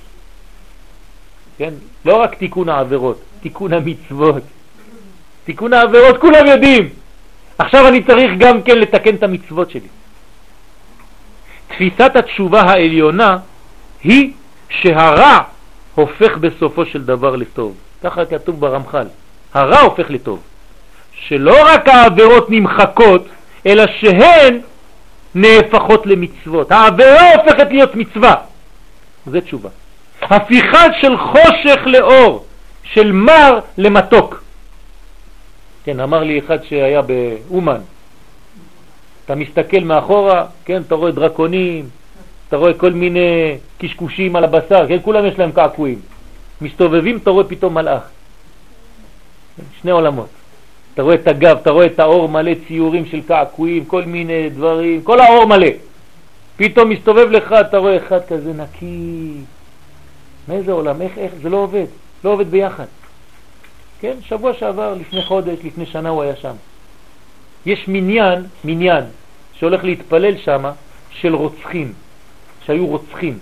כן? 1.58 1.74
לא 2.04 2.16
רק 2.16 2.34
תיקון 2.34 2.68
העבירות, 2.68 3.20
תיקון 3.40 3.72
המצוות. 3.72 4.42
תיקון 5.44 5.72
העבירות 5.72 6.20
כולם 6.20 6.46
יודעים. 6.46 6.88
עכשיו 7.58 7.88
אני 7.88 8.02
צריך 8.02 8.30
גם 8.38 8.62
כן 8.62 8.78
לתקן 8.78 9.14
את 9.14 9.22
המצוות 9.22 9.70
שלי. 9.70 9.88
תפיסת 11.68 12.16
התשובה 12.16 12.60
העליונה 12.60 13.36
היא 14.04 14.32
שהרע 14.70 15.38
הופך 15.94 16.36
בסופו 16.36 16.86
של 16.86 17.04
דבר 17.04 17.36
לטוב. 17.36 17.74
ככה 18.02 18.24
כתוב 18.24 18.60
ברמח"ל. 18.60 19.06
הרע 19.54 19.80
הופך 19.80 20.10
לטוב. 20.10 20.42
שלא 21.12 21.56
רק 21.66 21.88
העבירות 21.88 22.50
נמחקות, 22.50 23.28
אלא 23.66 23.84
שהן 24.00 24.60
נהפכות 25.34 26.06
למצוות. 26.06 26.72
העבירה 26.72 27.34
הופכת 27.34 27.66
להיות 27.70 27.94
מצווה. 27.94 28.34
זה 29.26 29.40
תשובה. 29.40 29.68
הפיכה 30.22 30.84
של 31.00 31.16
חושך 31.16 31.80
לאור, 31.86 32.44
של 32.92 33.12
מר 33.12 33.60
למתוק. 33.78 34.42
כן, 35.84 36.00
אמר 36.00 36.24
לי 36.24 36.38
אחד 36.38 36.64
שהיה 36.64 37.02
באומן, 37.02 37.80
אתה 39.24 39.34
מסתכל 39.34 39.80
מאחורה, 39.80 40.46
כן, 40.64 40.82
אתה 40.86 40.94
רואה 40.94 41.12
דרקונים, 41.12 41.88
אתה 42.48 42.56
רואה 42.56 42.74
כל 42.74 42.92
מיני 42.92 43.56
קשקושים 43.78 44.36
על 44.36 44.44
הבשר, 44.44 44.88
כן, 44.88 44.98
כולם 45.02 45.26
יש 45.26 45.38
להם 45.38 45.52
קעקועים. 45.52 45.98
מסתובבים, 46.60 47.16
אתה 47.16 47.30
רואה 47.30 47.44
פתאום 47.44 47.74
מלאך. 47.74 48.02
שני 49.80 49.90
עולמות. 49.90 50.28
אתה 50.94 51.02
רואה 51.02 51.14
את 51.14 51.28
הגב, 51.28 51.56
אתה 51.62 51.70
רואה 51.70 51.86
את 51.86 52.00
האור 52.00 52.28
מלא 52.28 52.52
ציורים 52.68 53.06
של 53.06 53.20
קעקועים, 53.22 53.84
כל 53.84 54.04
מיני 54.04 54.50
דברים, 54.50 55.02
כל 55.02 55.20
האור 55.20 55.44
מלא. 55.44 55.68
פתאום 56.56 56.88
מסתובב 56.88 57.30
לך, 57.30 57.52
אתה 57.52 57.78
רואה 57.78 57.96
אחד 57.96 58.20
כזה 58.28 58.52
נקי. 58.52 59.32
מאיזה 60.48 60.72
עולם? 60.72 61.02
איך, 61.02 61.18
איך? 61.18 61.32
זה 61.42 61.48
לא 61.48 61.56
עובד. 61.56 61.86
לא 62.24 62.30
עובד 62.30 62.50
ביחד. 62.50 62.84
כן, 64.00 64.14
שבוע 64.22 64.54
שעבר, 64.54 64.94
לפני 64.94 65.22
חודש, 65.22 65.58
לפני 65.64 65.86
שנה 65.86 66.08
הוא 66.08 66.22
היה 66.22 66.36
שם. 66.36 66.54
יש 67.66 67.84
מניין, 67.88 68.44
מניין, 68.64 69.04
שהולך 69.52 69.84
להתפלל 69.84 70.36
שם, 70.36 70.64
של 71.10 71.34
רוצחים, 71.34 71.92
שהיו 72.66 72.86
רוצחים. 72.86 73.38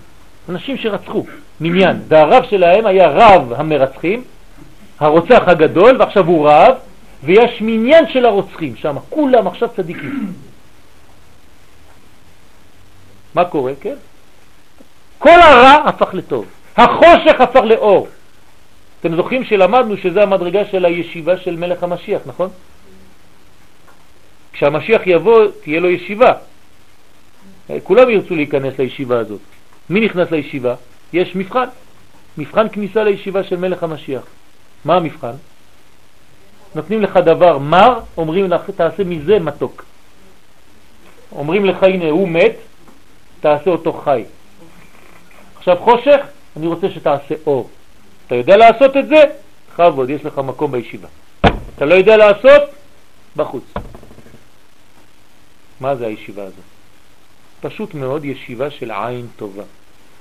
אנשים 0.49 0.77
שרצחו, 0.77 1.25
מניין. 1.61 1.99
והרב 2.07 2.43
שלהם 2.49 2.85
היה 2.85 3.07
רב 3.07 3.53
המרצחים, 3.53 4.23
הרוצח 4.99 5.41
הגדול, 5.47 5.97
ועכשיו 5.99 6.27
הוא 6.27 6.49
רב, 6.49 6.75
ויש 7.23 7.61
מניין 7.61 8.05
של 8.09 8.25
הרוצחים 8.25 8.75
שם, 8.75 8.95
כולם 9.09 9.47
עכשיו 9.47 9.69
צדיקים. 9.75 10.33
מה 13.35 13.45
קורה, 13.45 13.73
כן? 13.81 13.95
כל 15.17 15.41
הרע 15.41 15.89
הפך 15.89 16.13
לטוב, 16.13 16.45
החושך 16.77 17.41
הפך 17.41 17.59
לאור. 17.63 18.07
אתם 19.01 19.15
זוכרים 19.15 19.43
שלמדנו 19.43 19.97
שזה 19.97 20.23
המדרגה 20.23 20.65
של 20.65 20.85
הישיבה 20.85 21.37
של 21.37 21.55
מלך 21.55 21.83
המשיח, 21.83 22.21
נכון? 22.25 22.49
כשהמשיח 24.53 25.01
יבוא, 25.05 25.47
תהיה 25.63 25.79
לו 25.79 25.89
ישיבה. 25.89 26.33
כולם 27.83 28.09
ירצו 28.09 28.35
להיכנס 28.35 28.79
לישיבה 28.79 29.19
הזאת. 29.19 29.39
מי 29.89 29.99
נכנס 30.01 30.31
לישיבה? 30.31 30.75
יש 31.13 31.35
מבחן. 31.35 31.67
מבחן 32.37 32.69
כניסה 32.69 33.03
לישיבה 33.03 33.43
של 33.43 33.55
מלך 33.55 33.83
המשיח. 33.83 34.23
מה 34.85 34.95
המבחן? 34.95 35.33
נותנים 36.75 37.01
לך 37.01 37.17
דבר 37.17 37.57
מר, 37.57 37.99
אומרים 38.17 38.49
לך 38.49 38.69
תעשה 38.69 39.03
מזה 39.03 39.39
מתוק. 39.39 39.85
אומרים 41.31 41.65
לך 41.65 41.83
הנה 41.83 42.09
הוא 42.09 42.29
מת, 42.29 42.55
תעשה 43.39 43.69
אותו 43.69 43.93
חי. 43.93 44.23
עכשיו 45.57 45.75
חושך, 45.77 46.19
אני 46.57 46.67
רוצה 46.67 46.91
שתעשה 46.91 47.35
אור. 47.47 47.69
אתה 48.27 48.35
יודע 48.35 48.57
לעשות 48.57 48.97
את 48.97 49.07
זה? 49.07 49.23
חבוד, 49.75 50.09
יש 50.09 50.25
לך 50.25 50.37
מקום 50.37 50.71
בישיבה. 50.71 51.07
אתה 51.75 51.85
לא 51.85 51.95
יודע 51.95 52.17
לעשות? 52.17 52.61
בחוץ. 53.35 53.63
מה 55.79 55.95
זה 55.95 56.07
הישיבה 56.07 56.43
הזאת? 56.43 56.65
פשוט 57.61 57.93
מאוד 57.93 58.25
ישיבה 58.25 58.71
של 58.71 58.91
עין 58.91 59.27
טובה. 59.35 59.63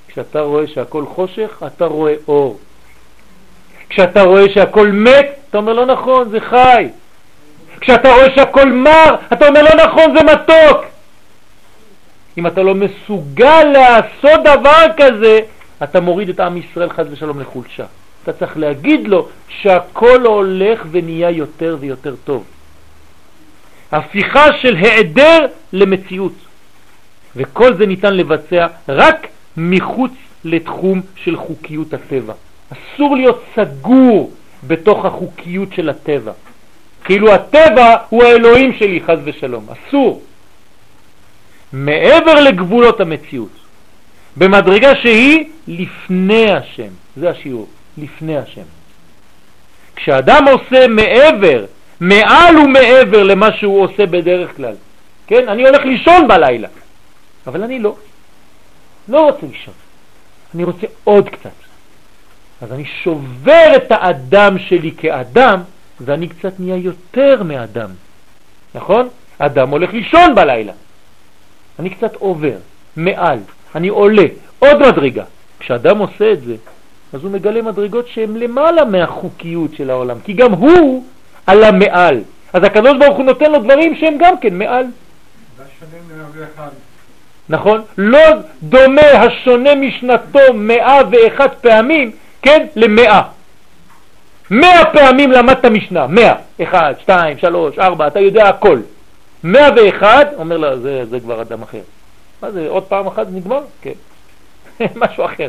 כשאתה 0.09 0.41
רואה 0.41 0.67
שהכל 0.67 1.05
חושך, 1.07 1.63
אתה 1.67 1.87
רואה 1.87 2.15
אור. 2.29 2.59
כשאתה 3.89 4.23
רואה 4.23 4.51
שהכל 4.55 4.89
מת, 4.89 5.27
אתה 5.51 5.59
אומר 5.59 5.73
לא 5.73 5.87
נכון, 5.87 6.31
זה 6.31 6.41
חי. 6.41 6.89
כשאתה 7.81 8.09
רואה 8.15 8.27
שהכל 8.35 8.73
מר, 8.73 9.15
אתה 9.33 9.49
אומר 9.49 9.63
לא 9.63 9.85
נכון, 9.85 10.17
זה 10.17 10.25
מתוק. 10.25 10.85
אם 12.39 12.47
אתה 12.47 12.63
לא 12.63 12.75
מסוגל 12.75 13.65
לעשות 13.65 14.41
דבר 14.45 14.87
כזה, 14.97 15.41
אתה 15.83 16.01
מוריד 16.01 16.29
את 16.29 16.41
עם 16.41 16.57
ישראל 16.57 16.91
חז 16.91 17.07
ושלום 17.11 17.41
לחולשה. 17.41 17.85
אתה 18.22 18.33
צריך 18.33 18.57
להגיד 18.57 19.09
לו 19.09 19.29
שהכל 19.49 20.27
הולך 20.27 20.83
ונהיה 20.91 21.31
יותר 21.31 21.77
ויותר 21.81 22.14
טוב. 22.24 22.45
הפיכה 23.93 24.59
של 24.61 24.77
העדר 24.77 25.47
למציאות. 25.72 26.33
וכל 27.37 27.74
זה 27.74 27.87
ניתן 27.87 28.14
לבצע 28.14 28.66
רק 28.89 29.27
מחוץ 29.57 30.12
לתחום 30.45 31.01
של 31.16 31.37
חוקיות 31.37 31.95
הטבע. 31.95 32.35
אסור 32.72 33.16
להיות 33.16 33.45
סגור 33.57 34.33
בתוך 34.66 35.05
החוקיות 35.05 35.72
של 35.72 35.89
הטבע. 35.89 36.33
כאילו 37.05 37.33
הטבע 37.33 37.97
הוא 38.09 38.24
האלוהים 38.24 38.72
שלי, 38.72 39.01
חז 39.07 39.18
ושלום. 39.24 39.66
אסור. 39.70 40.22
מעבר 41.72 42.35
לגבולות 42.35 43.01
המציאות, 43.01 43.51
במדרגה 44.37 44.97
שהיא 44.97 45.45
לפני 45.68 46.53
השם. 46.53 46.89
זה 47.16 47.30
השיעור, 47.30 47.66
לפני 47.99 48.37
השם. 48.37 48.62
כשאדם 49.97 50.45
עושה 50.49 50.89
מעבר, 50.89 51.64
מעל 52.01 52.59
ומעבר 52.59 53.22
למה 53.22 53.53
שהוא 53.53 53.82
עושה 53.82 54.07
בדרך 54.07 54.57
כלל, 54.57 54.74
כן? 55.26 55.49
אני 55.49 55.66
הולך 55.66 55.84
לישון 55.84 56.28
בלילה, 56.28 56.68
אבל 57.47 57.62
אני 57.62 57.78
לא. 57.78 57.97
לא 59.09 59.20
רוצה 59.20 59.47
לישון. 59.47 59.74
אני 60.55 60.64
רוצה 60.64 60.87
עוד 61.05 61.28
קצת. 61.28 61.51
אז 62.61 62.72
אני 62.72 62.84
שובר 62.84 63.72
את 63.76 63.93
האדם 63.93 64.59
שלי 64.59 64.93
כאדם, 64.99 65.61
ואני 66.01 66.28
קצת 66.28 66.61
נהיה 66.61 66.76
יותר 66.76 67.43
מאדם. 67.43 67.91
נכון? 68.74 69.09
אדם 69.39 69.68
הולך 69.70 69.93
לישון 69.93 70.34
בלילה. 70.34 70.72
אני 71.78 71.91
קצת 71.91 72.14
עובר, 72.14 72.57
מעל, 72.97 73.39
אני 73.77 73.89
עולה, 73.89 74.24
עוד 74.59 74.89
מדרגה. 74.89 75.24
כשאדם 75.59 75.99
עושה 75.99 76.33
את 76.33 76.43
זה, 76.43 76.55
אז 77.12 77.22
הוא 77.24 77.31
מגלה 77.31 77.62
מדרגות 77.62 78.09
שהן 78.09 78.37
למעלה 78.37 78.85
מהחוקיות 78.85 79.70
של 79.77 79.91
העולם, 79.91 80.16
כי 80.24 80.33
גם 80.33 80.53
הוא 80.53 81.05
עלה 81.47 81.72
מעל. 81.72 82.20
אז 82.53 82.64
הקדוש 82.64 82.93
ברוך 82.99 83.16
הוא 83.16 83.24
נותן 83.24 83.53
לו 83.53 83.59
דברים 83.59 83.97
שהם 83.97 84.14
גם 84.18 84.39
כן 84.39 84.59
מעל. 84.59 84.87
נכון? 87.49 87.83
לא 87.99 88.20
דומה 88.62 89.03
השונה 89.03 89.74
משנתו 89.74 90.53
מאה 90.55 91.01
ואחת 91.11 91.57
פעמים, 91.61 92.11
כן, 92.43 92.66
למאה. 92.77 93.22
מאה 94.51 94.85
פעמים 94.93 95.33
למדת 95.33 95.64
משנה, 95.64 96.07
מאה, 96.07 96.35
אחד, 96.62 96.95
שתיים, 97.01 97.39
שלוש, 97.39 97.79
ארבע, 97.79 98.07
אתה 98.07 98.20
יודע 98.20 98.49
הכל. 98.49 98.79
מאה 99.45 99.68
ואחד, 99.77 100.24
אומר 100.37 100.57
לה, 100.57 100.79
זה, 100.79 101.05
זה 101.05 101.20
כבר 101.20 101.43
אדם 101.43 101.62
אחר. 101.62 101.81
מה 102.43 102.51
זה, 102.51 102.68
עוד 102.68 102.82
פעם 102.82 103.07
אחת 103.07 103.26
נגמר? 103.32 103.61
כן. 103.82 103.93
משהו 105.03 105.24
אחר. 105.24 105.49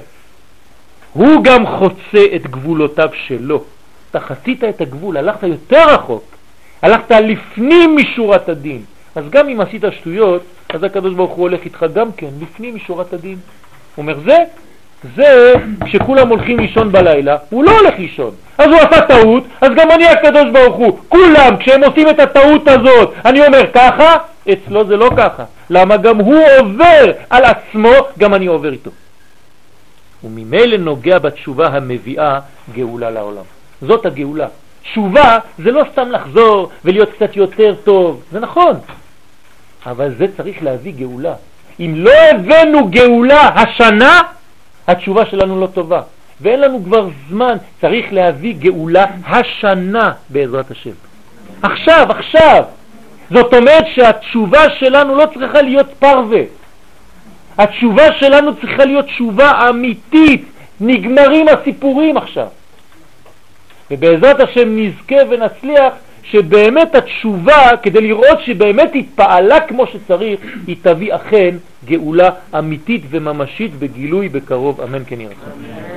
הוא 1.13 1.43
גם 1.43 1.67
חוצה 1.67 2.25
את 2.35 2.47
גבולותיו 2.47 3.09
שלו. 3.13 3.63
אתה 4.11 4.19
חצית 4.19 4.63
את 4.63 4.81
הגבול, 4.81 5.17
הלכת 5.17 5.43
יותר 5.43 5.93
רחוק, 5.93 6.23
הלכת 6.81 7.11
לפנים 7.11 7.95
משורת 7.95 8.49
הדין. 8.49 8.81
אז 9.15 9.23
גם 9.29 9.49
אם 9.49 9.61
עשית 9.61 9.83
שטויות, 9.91 10.41
אז 10.69 10.83
הקדוש 10.83 11.13
ברוך 11.13 11.31
הוא 11.31 11.41
הולך 11.41 11.61
איתך 11.65 11.85
גם 11.93 12.11
כן, 12.11 12.29
לפנים 12.41 12.75
משורת 12.75 13.13
הדין. 13.13 13.37
הוא 13.95 14.03
אומר, 14.03 14.19
זה, 14.19 14.37
זה 15.15 15.53
כשכולם 15.85 16.29
הולכים 16.29 16.59
לישון 16.59 16.91
בלילה, 16.91 17.37
הוא 17.49 17.63
לא 17.63 17.79
הולך 17.79 17.93
לישון. 17.99 18.31
אז 18.57 18.67
הוא 18.67 18.77
עשה 18.77 19.01
טעות, 19.01 19.43
אז 19.61 19.69
גם 19.75 19.91
אני 19.91 20.07
הקדוש 20.07 20.45
ברוך 20.53 20.75
הוא. 20.75 20.99
כולם, 21.09 21.57
כשהם 21.59 21.83
עושים 21.83 22.09
את 22.09 22.19
הטעות 22.19 22.67
הזאת, 22.67 23.13
אני 23.25 23.47
אומר 23.47 23.61
ככה, 23.73 24.17
אצלו 24.51 24.87
זה 24.87 24.97
לא 24.97 25.09
ככה. 25.17 25.43
למה 25.69 25.97
גם 25.97 26.17
הוא 26.17 26.43
עובר 26.59 27.11
על 27.29 27.43
עצמו, 27.45 27.91
גם 28.19 28.33
אני 28.33 28.45
עובר 28.45 28.71
איתו. 28.71 28.91
וממילא 30.23 30.77
נוגע 30.77 31.19
בתשובה 31.19 31.67
המביאה 31.67 32.39
גאולה 32.73 33.09
לעולם. 33.09 33.43
זאת 33.81 34.05
הגאולה. 34.05 34.47
תשובה 34.83 35.39
זה 35.59 35.71
לא 35.71 35.83
סתם 35.91 36.11
לחזור 36.11 36.69
ולהיות 36.85 37.09
קצת 37.11 37.35
יותר 37.35 37.75
טוב, 37.83 38.21
זה 38.31 38.39
נכון, 38.39 38.75
אבל 39.85 40.13
זה 40.17 40.25
צריך 40.37 40.63
להביא 40.63 40.93
גאולה. 40.97 41.33
אם 41.79 41.93
לא 41.95 42.11
הבאנו 42.11 42.87
גאולה 42.89 43.41
השנה, 43.41 44.21
התשובה 44.87 45.25
שלנו 45.25 45.61
לא 45.61 45.67
טובה. 45.67 46.01
ואין 46.41 46.59
לנו 46.61 46.83
כבר 46.83 47.09
זמן, 47.29 47.57
צריך 47.81 48.05
להביא 48.11 48.55
גאולה 48.59 49.05
השנה 49.27 50.11
בעזרת 50.29 50.71
השם. 50.71 50.91
עכשיו, 51.61 52.07
עכשיו. 52.09 52.63
זאת 53.31 53.53
אומרת 53.53 53.85
שהתשובה 53.95 54.69
שלנו 54.79 55.15
לא 55.15 55.25
צריכה 55.33 55.61
להיות 55.61 55.87
פרווה. 55.99 56.41
התשובה 57.57 58.13
שלנו 58.19 58.55
צריכה 58.55 58.85
להיות 58.85 59.05
תשובה 59.05 59.69
אמיתית. 59.69 60.45
נגמרים 60.81 61.45
הסיפורים 61.47 62.17
עכשיו. 62.17 62.47
ובעזרת 63.91 64.39
השם 64.39 64.77
נזכה 64.77 65.15
ונצליח 65.29 65.93
שבאמת 66.31 66.95
התשובה, 66.95 67.77
כדי 67.83 68.01
לראות 68.01 68.39
שבאמת 68.45 68.91
התפעלה 68.95 69.59
כמו 69.59 69.87
שצריך, 69.87 70.39
היא 70.67 70.75
תביא 70.81 71.15
אכן 71.15 71.55
גאולה 71.85 72.29
אמיתית 72.59 73.01
וממשית 73.09 73.75
בגילוי 73.75 74.29
בקרוב, 74.29 74.81
אמן 74.81 75.03
כן 75.07 75.21
ירצה. 75.21 75.96